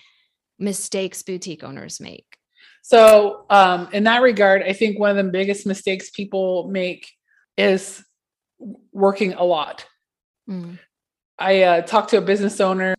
mistakes 0.61 1.24
boutique 1.24 1.64
owners 1.64 2.01
make. 2.01 2.24
So, 2.83 3.44
um, 3.51 3.88
in 3.92 4.05
that 4.05 4.22
regard, 4.22 4.62
I 4.62 4.74
think 4.74 4.96
one 4.96 5.11
of 5.11 5.16
the 5.16 5.33
biggest 5.33 5.66
mistakes 5.66 6.11
people 6.11 6.68
make 6.68 7.09
is 7.57 8.03
working 8.92 9.35
a 9.35 9.42
lot. 9.42 9.87
Mm. 10.48 10.79
I 11.37 11.62
uh, 11.62 11.83
talked 11.83 12.11
to 12.11 12.18
a 12.18 12.22
business 12.22 12.61
owner 12.61 12.94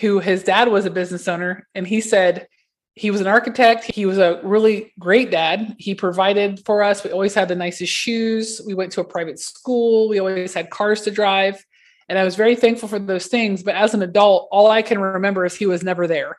who 0.00 0.20
his 0.20 0.42
dad 0.44 0.68
was 0.68 0.84
a 0.84 0.90
business 0.90 1.26
owner, 1.26 1.66
and 1.74 1.86
he 1.86 2.02
said 2.02 2.46
he 2.94 3.10
was 3.10 3.20
an 3.20 3.26
architect. 3.26 3.84
He 3.84 4.06
was 4.06 4.18
a 4.18 4.40
really 4.44 4.92
great 4.98 5.30
dad. 5.30 5.74
He 5.78 5.94
provided 5.94 6.64
for 6.64 6.82
us. 6.82 7.02
We 7.02 7.10
always 7.10 7.34
had 7.34 7.48
the 7.48 7.56
nicest 7.56 7.92
shoes. 7.92 8.60
We 8.64 8.74
went 8.74 8.92
to 8.92 9.00
a 9.00 9.04
private 9.04 9.40
school. 9.40 10.08
We 10.08 10.20
always 10.20 10.54
had 10.54 10.70
cars 10.70 11.02
to 11.02 11.10
drive. 11.10 11.64
And 12.08 12.18
I 12.18 12.24
was 12.24 12.36
very 12.36 12.54
thankful 12.54 12.88
for 12.88 13.00
those 13.00 13.26
things. 13.26 13.64
But 13.64 13.74
as 13.74 13.94
an 13.94 14.02
adult, 14.02 14.48
all 14.52 14.68
I 14.68 14.82
can 14.82 15.00
remember 15.00 15.44
is 15.44 15.56
he 15.56 15.66
was 15.66 15.82
never 15.82 16.06
there. 16.06 16.36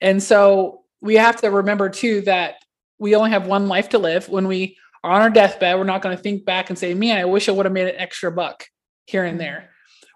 And 0.00 0.20
so 0.20 0.82
we 1.00 1.14
have 1.14 1.40
to 1.42 1.50
remember 1.50 1.88
too 1.88 2.22
that 2.22 2.56
we 2.98 3.14
only 3.14 3.30
have 3.30 3.46
one 3.46 3.68
life 3.68 3.90
to 3.90 3.98
live. 3.98 4.28
When 4.28 4.48
we 4.48 4.76
are 5.04 5.12
on 5.12 5.22
our 5.22 5.30
deathbed, 5.30 5.78
we're 5.78 5.84
not 5.84 6.02
going 6.02 6.16
to 6.16 6.22
think 6.22 6.44
back 6.44 6.68
and 6.68 6.78
say, 6.78 6.94
man, 6.94 7.18
I 7.18 7.26
wish 7.26 7.48
I 7.48 7.52
would 7.52 7.66
have 7.66 7.72
made 7.72 7.88
an 7.88 7.96
extra 7.96 8.32
buck 8.32 8.66
here 9.04 9.24
and 9.24 9.38
there. 9.38 9.70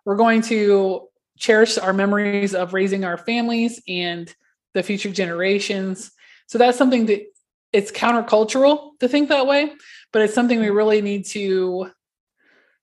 We're 0.04 0.16
going 0.16 0.42
to 0.42 1.06
cherish 1.38 1.78
our 1.78 1.92
memories 1.92 2.54
of 2.54 2.74
raising 2.74 3.04
our 3.04 3.18
families 3.18 3.80
and 3.86 4.34
the 4.74 4.82
future 4.82 5.10
generations. 5.10 6.10
So 6.46 6.58
that's 6.58 6.78
something 6.78 7.06
that 7.06 7.22
it's 7.72 7.92
countercultural 7.92 8.98
to 9.00 9.08
think 9.08 9.28
that 9.28 9.46
way, 9.46 9.72
but 10.12 10.22
it's 10.22 10.34
something 10.34 10.60
we 10.60 10.70
really 10.70 11.00
need 11.00 11.26
to 11.26 11.90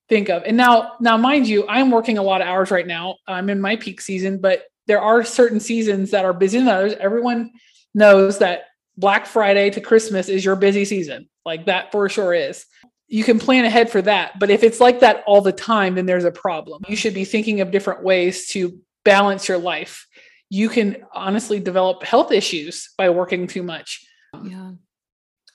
think 0.09 0.29
of. 0.29 0.43
And 0.43 0.55
now, 0.55 0.93
now, 0.99 1.17
mind 1.17 1.47
you, 1.47 1.67
I'm 1.67 1.91
working 1.91 2.17
a 2.17 2.23
lot 2.23 2.41
of 2.41 2.47
hours 2.47 2.71
right 2.71 2.87
now. 2.87 3.17
I'm 3.27 3.49
in 3.49 3.59
my 3.59 3.75
peak 3.75 3.99
season, 3.99 4.39
but 4.39 4.63
there 4.87 5.01
are 5.01 5.23
certain 5.23 5.59
seasons 5.59 6.11
that 6.11 6.23
are 6.23 6.33
busy 6.33 6.59
than 6.59 6.69
others. 6.69 6.93
Everyone 6.93 7.51
knows 7.93 8.39
that 8.39 8.63
Black 8.95 9.25
Friday 9.25 9.69
to 9.71 9.81
Christmas 9.81 10.29
is 10.29 10.45
your 10.45 10.55
busy 10.55 10.85
season. 10.85 11.27
Like 11.45 11.65
that 11.65 11.91
for 11.91 12.07
sure 12.09 12.33
is. 12.33 12.65
You 13.09 13.23
can 13.23 13.39
plan 13.39 13.65
ahead 13.65 13.89
for 13.89 14.01
that. 14.01 14.39
But 14.39 14.49
if 14.49 14.63
it's 14.63 14.79
like 14.79 15.01
that 15.01 15.23
all 15.27 15.41
the 15.41 15.51
time, 15.51 15.95
then 15.95 16.05
there's 16.05 16.25
a 16.25 16.31
problem. 16.31 16.83
You 16.87 16.95
should 16.95 17.13
be 17.13 17.25
thinking 17.25 17.61
of 17.61 17.71
different 17.71 18.03
ways 18.03 18.47
to 18.49 18.79
balance 19.03 19.47
your 19.47 19.57
life 19.57 20.06
you 20.49 20.69
can 20.69 20.97
honestly 21.13 21.59
develop 21.59 22.03
health 22.03 22.31
issues 22.31 22.89
by 22.97 23.09
working 23.09 23.47
too 23.47 23.63
much. 23.63 24.05
Yeah. 24.43 24.71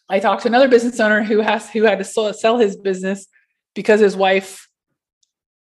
I 0.09 0.21
talked 0.21 0.43
to 0.43 0.49
another 0.49 0.69
business 0.69 1.01
owner 1.01 1.23
who 1.23 1.41
has 1.41 1.71
who 1.71 1.83
had 1.85 1.99
to 1.99 2.05
sell 2.05 2.59
his 2.59 2.77
business 2.77 3.27
because 3.75 4.01
his 4.01 4.17
wife 4.17 4.69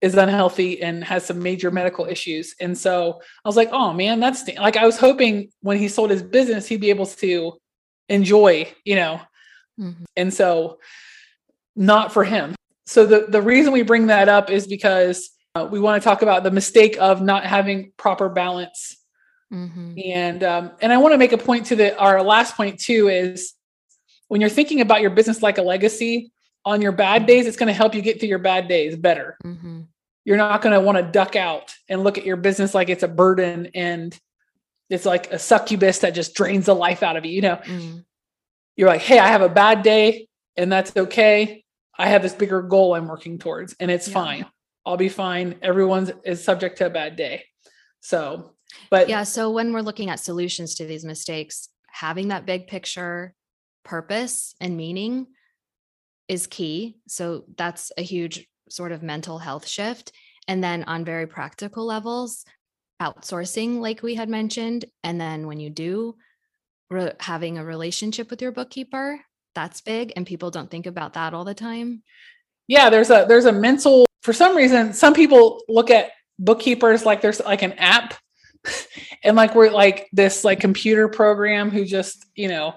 is 0.01 0.15
unhealthy 0.15 0.81
and 0.81 1.03
has 1.03 1.25
some 1.25 1.43
major 1.43 1.71
medical 1.71 2.05
issues. 2.05 2.55
And 2.59 2.77
so 2.77 3.21
I 3.43 3.49
was 3.49 3.57
like, 3.57 3.69
oh 3.73 3.91
man, 3.91 4.19
that's 4.19 4.47
like 4.55 4.77
I 4.77 4.85
was 4.85 4.97
hoping 4.97 5.51
when 5.61 5.77
he 5.77 5.89
sold 5.89 6.09
his 6.09 6.23
business, 6.23 6.67
he'd 6.67 6.79
be 6.79 6.89
able 6.89 7.05
to 7.05 7.59
enjoy, 8.07 8.73
you 8.85 8.95
know. 8.95 9.19
Mm-hmm. 9.79 10.03
And 10.15 10.33
so 10.33 10.79
not 11.75 12.13
for 12.13 12.23
him. 12.23 12.55
So 12.85 13.05
the, 13.05 13.25
the 13.27 13.41
reason 13.41 13.73
we 13.73 13.81
bring 13.81 14.07
that 14.07 14.29
up 14.29 14.49
is 14.49 14.67
because 14.67 15.29
uh, 15.55 15.67
we 15.69 15.79
want 15.79 16.01
to 16.01 16.07
talk 16.07 16.21
about 16.21 16.43
the 16.43 16.51
mistake 16.51 16.97
of 16.99 17.21
not 17.21 17.45
having 17.45 17.91
proper 17.97 18.29
balance. 18.29 18.97
Mm-hmm. 19.51 19.93
And 20.05 20.43
um, 20.43 20.71
and 20.81 20.93
I 20.93 20.97
want 20.97 21.13
to 21.13 21.17
make 21.17 21.31
a 21.31 21.37
point 21.37 21.67
to 21.67 21.75
the 21.75 21.97
our 21.97 22.21
last 22.21 22.55
point 22.55 22.79
too 22.79 23.07
is 23.07 23.53
when 24.27 24.41
you're 24.41 24.49
thinking 24.49 24.81
about 24.81 25.01
your 25.01 25.09
business 25.09 25.41
like 25.41 25.57
a 25.57 25.63
legacy, 25.63 26.31
on 26.65 26.81
your 26.81 26.91
bad 26.91 27.25
days, 27.25 27.47
it's 27.47 27.57
going 27.57 27.67
to 27.67 27.73
help 27.73 27.95
you 27.95 28.01
get 28.01 28.19
through 28.19 28.29
your 28.29 28.39
bad 28.39 28.67
days 28.67 28.95
better. 28.95 29.37
Mm-hmm. 29.43 29.81
You're 30.25 30.37
not 30.37 30.61
going 30.61 30.73
to 30.73 30.79
want 30.79 30.97
to 30.97 31.03
duck 31.03 31.35
out 31.35 31.73
and 31.87 32.03
look 32.03 32.17
at 32.17 32.25
your 32.25 32.37
business 32.37 32.73
like 32.73 32.89
it's 32.89 33.03
a 33.03 33.07
burden 33.07 33.69
and 33.73 34.17
it's 34.89 35.05
like 35.05 35.31
a 35.31 35.39
succubus 35.39 35.99
that 35.99 36.13
just 36.13 36.35
drains 36.35 36.65
the 36.65 36.75
life 36.75 37.01
out 37.01 37.17
of 37.17 37.25
you. 37.25 37.31
You 37.31 37.41
know, 37.41 37.55
mm-hmm. 37.55 37.99
you're 38.75 38.89
like, 38.89 39.01
hey, 39.01 39.19
I 39.19 39.27
have 39.27 39.41
a 39.41 39.49
bad 39.49 39.81
day 39.81 40.27
and 40.57 40.71
that's 40.71 40.95
okay. 40.95 41.63
I 41.97 42.09
have 42.09 42.21
this 42.21 42.33
bigger 42.33 42.61
goal 42.61 42.95
I'm 42.95 43.07
working 43.07 43.39
towards 43.39 43.75
and 43.79 43.89
it's 43.89 44.07
yeah. 44.07 44.13
fine. 44.13 44.45
I'll 44.85 44.97
be 44.97 45.09
fine. 45.09 45.55
Everyone's 45.61 46.11
is 46.23 46.43
subject 46.43 46.77
to 46.79 46.85
a 46.85 46.89
bad 46.89 47.15
day. 47.15 47.45
So, 48.01 48.53
but 48.89 49.09
yeah. 49.09 49.23
So 49.23 49.51
when 49.51 49.73
we're 49.73 49.81
looking 49.81 50.09
at 50.09 50.19
solutions 50.19 50.75
to 50.75 50.85
these 50.85 51.05
mistakes, 51.05 51.69
having 51.91 52.29
that 52.29 52.45
big 52.45 52.67
picture 52.67 53.33
purpose 53.83 54.53
and 54.59 54.77
meaning 54.77 55.27
is 56.27 56.47
key. 56.47 56.97
So 57.07 57.45
that's 57.57 57.91
a 57.97 58.01
huge 58.01 58.47
sort 58.69 58.91
of 58.91 59.03
mental 59.03 59.39
health 59.39 59.67
shift. 59.67 60.11
And 60.47 60.63
then 60.63 60.83
on 60.83 61.05
very 61.05 61.27
practical 61.27 61.85
levels, 61.85 62.45
outsourcing, 63.01 63.79
like 63.79 64.03
we 64.03 64.15
had 64.15 64.29
mentioned. 64.29 64.85
And 65.03 65.19
then 65.19 65.47
when 65.47 65.59
you 65.59 65.69
do, 65.69 66.15
re- 66.89 67.13
having 67.19 67.57
a 67.57 67.65
relationship 67.65 68.29
with 68.29 68.41
your 68.41 68.51
bookkeeper, 68.51 69.19
that's 69.55 69.81
big. 69.81 70.13
And 70.15 70.25
people 70.25 70.51
don't 70.51 70.69
think 70.69 70.85
about 70.85 71.13
that 71.13 71.33
all 71.33 71.45
the 71.45 71.53
time. 71.53 72.03
Yeah, 72.67 72.91
there's 72.91 73.09
a 73.09 73.25
there's 73.27 73.45
a 73.45 73.51
mental 73.51 74.05
for 74.21 74.33
some 74.33 74.55
reason, 74.55 74.93
some 74.93 75.13
people 75.13 75.63
look 75.67 75.89
at 75.89 76.11
bookkeepers 76.37 77.05
like 77.05 77.21
there's 77.21 77.39
like 77.41 77.61
an 77.61 77.73
app 77.73 78.13
and 79.23 79.35
like 79.35 79.55
we're 79.55 79.71
like 79.71 80.07
this 80.11 80.43
like 80.43 80.59
computer 80.59 81.07
program 81.07 81.69
who 81.69 81.85
just, 81.85 82.25
you 82.35 82.47
know, 82.47 82.75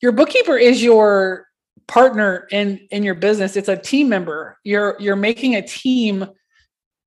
your 0.00 0.12
bookkeeper 0.12 0.56
is 0.56 0.82
your 0.82 1.46
partner 1.86 2.46
in 2.50 2.86
in 2.90 3.02
your 3.02 3.14
business. 3.14 3.56
It's 3.56 3.68
a 3.68 3.76
team 3.76 4.08
member. 4.08 4.58
You're 4.64 4.96
you're 4.98 5.16
making 5.16 5.56
a 5.56 5.66
team 5.66 6.26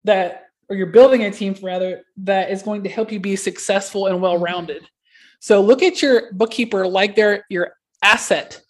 that 0.04 0.45
or 0.71 0.76
you're 0.76 0.88
building 0.88 1.26
a 1.26 1.32
team 1.32 1.54
rather 1.62 2.04
that 2.15 2.50
is 2.50 2.63
going 2.63 2.84
to 2.84 2.89
help 2.89 3.12
you 3.12 3.19
be 3.19 3.36
successful 3.36 4.08
and 4.08 4.21
well 4.21 4.38
rounded 4.38 4.88
so 5.39 5.62
look 5.62 5.84
at 5.84 6.02
your 6.02 6.32
bookkeeper 6.34 6.88
like 6.88 7.15
they're 7.15 7.45
your 7.50 7.74
asset 8.02 8.61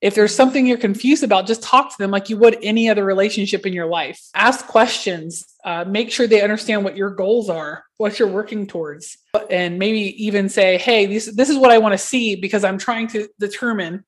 if 0.00 0.14
there's 0.14 0.34
something 0.34 0.66
you're 0.66 0.78
confused 0.78 1.24
about 1.24 1.46
just 1.46 1.62
talk 1.62 1.90
to 1.90 1.96
them 1.98 2.10
like 2.10 2.30
you 2.30 2.36
would 2.36 2.56
any 2.62 2.88
other 2.88 3.04
relationship 3.04 3.66
in 3.66 3.72
your 3.72 3.86
life. 3.86 4.20
Ask 4.34 4.66
questions 4.66 5.44
uh, 5.64 5.84
make 5.84 6.10
sure 6.10 6.26
they 6.26 6.40
understand 6.40 6.84
what 6.84 6.96
your 6.96 7.10
goals 7.10 7.50
are 7.50 7.84
what 7.96 8.18
you're 8.18 8.28
working 8.28 8.66
towards 8.66 9.18
and 9.50 9.78
maybe 9.78 10.24
even 10.24 10.48
say 10.48 10.78
hey 10.78 11.04
this, 11.04 11.26
this 11.34 11.50
is 11.50 11.58
what 11.58 11.70
i 11.70 11.78
want 11.78 11.92
to 11.92 11.98
see 11.98 12.36
because 12.36 12.62
i'm 12.64 12.78
trying 12.78 13.08
to 13.08 13.28
determine 13.38 14.04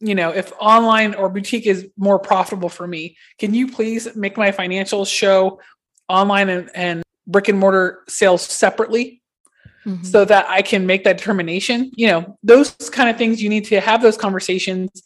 you 0.00 0.14
know, 0.14 0.30
if 0.30 0.52
online 0.60 1.14
or 1.14 1.28
boutique 1.28 1.66
is 1.66 1.88
more 1.96 2.18
profitable 2.18 2.68
for 2.68 2.86
me, 2.86 3.16
can 3.38 3.54
you 3.54 3.70
please 3.70 4.14
make 4.14 4.36
my 4.36 4.52
financials 4.52 5.08
show 5.08 5.60
online 6.08 6.48
and, 6.48 6.70
and 6.74 7.02
brick 7.26 7.48
and 7.48 7.58
mortar 7.58 8.04
sales 8.08 8.42
separately 8.42 9.22
mm-hmm. 9.86 10.02
so 10.04 10.24
that 10.24 10.46
I 10.48 10.62
can 10.62 10.86
make 10.86 11.04
that 11.04 11.18
determination? 11.18 11.92
You 11.96 12.08
know, 12.08 12.38
those 12.42 12.74
kind 12.90 13.08
of 13.08 13.16
things 13.16 13.42
you 13.42 13.48
need 13.48 13.64
to 13.66 13.80
have 13.80 14.02
those 14.02 14.16
conversations. 14.16 15.02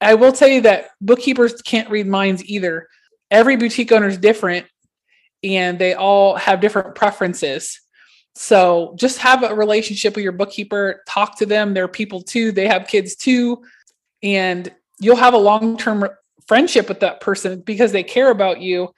I 0.00 0.14
will 0.14 0.32
tell 0.32 0.48
you 0.48 0.60
that 0.62 0.90
bookkeepers 1.00 1.60
can't 1.62 1.90
read 1.90 2.06
minds 2.06 2.44
either. 2.44 2.88
Every 3.30 3.56
boutique 3.56 3.92
owner 3.92 4.08
is 4.08 4.18
different 4.18 4.66
and 5.42 5.78
they 5.78 5.94
all 5.94 6.36
have 6.36 6.60
different 6.60 6.94
preferences. 6.94 7.80
So 8.34 8.94
just 8.98 9.18
have 9.18 9.42
a 9.42 9.54
relationship 9.54 10.14
with 10.14 10.22
your 10.22 10.32
bookkeeper, 10.32 11.02
talk 11.08 11.38
to 11.38 11.46
them. 11.46 11.72
They're 11.72 11.88
people 11.88 12.20
too, 12.20 12.52
they 12.52 12.68
have 12.68 12.86
kids 12.86 13.16
too 13.16 13.62
and 14.22 14.72
you'll 14.98 15.16
have 15.16 15.34
a 15.34 15.38
long-term 15.38 16.08
friendship 16.46 16.88
with 16.88 17.00
that 17.00 17.20
person 17.20 17.60
because 17.60 17.92
they 17.92 18.02
care 18.02 18.30
about 18.30 18.60
you 18.60 18.92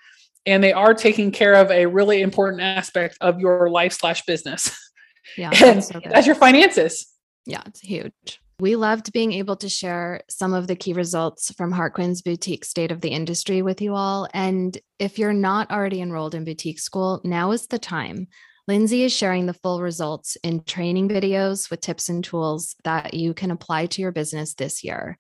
and 0.46 0.62
they 0.62 0.72
are 0.72 0.94
taking 0.94 1.31
care 1.31 1.54
of 1.54 1.70
a 1.70 1.87
really 1.87 2.22
important 2.22 2.62
aspect 2.62 3.16
of 3.20 3.40
your 3.40 3.68
life 3.70 3.92
slash 3.92 4.24
business 4.24 4.88
yeah 5.37 5.51
and 5.64 5.85
so 5.85 6.01
that's 6.05 6.27
your 6.27 6.37
finances 6.37 7.07
yeah 7.47 7.62
it's 7.67 7.81
huge 7.81 8.41
we 8.61 8.75
loved 8.75 9.12
being 9.12 9.33
able 9.35 9.55
to 9.57 9.69
share 9.69 10.23
some 10.29 10.53
of 10.53 10.67
the 10.67 10.75
key 10.75 10.93
results 10.93 11.53
from 11.53 11.73
HarQuin's 11.73 12.23
boutique 12.23 12.64
state 12.64 12.91
of 12.91 13.01
the 13.01 13.11
industry 13.11 13.62
with 13.62 13.81
you 13.81 13.95
all. 13.95 14.27
And 14.35 14.77
if 14.99 15.17
you're 15.17 15.33
not 15.33 15.71
already 15.71 16.01
enrolled 16.01 16.35
in 16.35 16.45
boutique 16.45 16.81
school, 16.81 17.21
now 17.23 17.53
is 17.53 17.69
the 17.69 17.79
time. 17.79 18.27
Lindsey 18.67 19.05
is 19.05 19.12
sharing 19.12 19.47
the 19.47 19.55
full 19.55 19.81
results 19.81 20.37
in 20.43 20.64
training 20.64 21.09
videos 21.09 21.71
with 21.71 21.81
tips 21.81 22.09
and 22.09 22.23
tools 22.23 22.75
that 22.83 23.14
you 23.14 23.33
can 23.33 23.53
apply 23.53 23.87
to 23.87 24.03
your 24.03 24.12
business 24.12 24.55
this 24.55 24.83
year. 24.83 25.17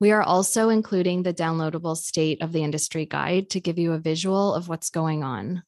We 0.00 0.10
are 0.10 0.22
also 0.22 0.68
including 0.68 1.22
the 1.22 1.32
downloadable 1.32 1.96
State 1.96 2.42
of 2.42 2.52
the 2.52 2.64
Industry 2.64 3.06
Guide 3.06 3.48
to 3.50 3.60
give 3.60 3.78
you 3.78 3.92
a 3.92 3.98
visual 3.98 4.54
of 4.54 4.68
what's 4.68 4.90
going 4.90 5.22
on. 5.22 5.62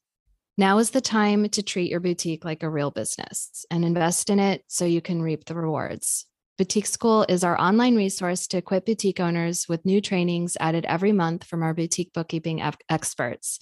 Now 0.59 0.77
is 0.79 0.91
the 0.91 0.99
time 0.99 1.47
to 1.47 1.63
treat 1.63 1.89
your 1.89 2.01
boutique 2.01 2.43
like 2.43 2.63
a 2.63 2.69
real 2.69 2.91
business 2.91 3.65
and 3.71 3.85
invest 3.85 4.29
in 4.29 4.39
it 4.39 4.65
so 4.67 4.83
you 4.83 4.99
can 4.99 5.21
reap 5.21 5.45
the 5.45 5.55
rewards. 5.55 6.25
Boutique 6.57 6.85
School 6.85 7.25
is 7.29 7.45
our 7.45 7.57
online 7.57 7.95
resource 7.95 8.45
to 8.47 8.57
equip 8.57 8.85
boutique 8.85 9.21
owners 9.21 9.69
with 9.69 9.85
new 9.85 10.01
trainings 10.01 10.57
added 10.59 10.83
every 10.83 11.13
month 11.13 11.45
from 11.45 11.63
our 11.63 11.73
boutique 11.73 12.11
bookkeeping 12.11 12.61
experts. 12.89 13.57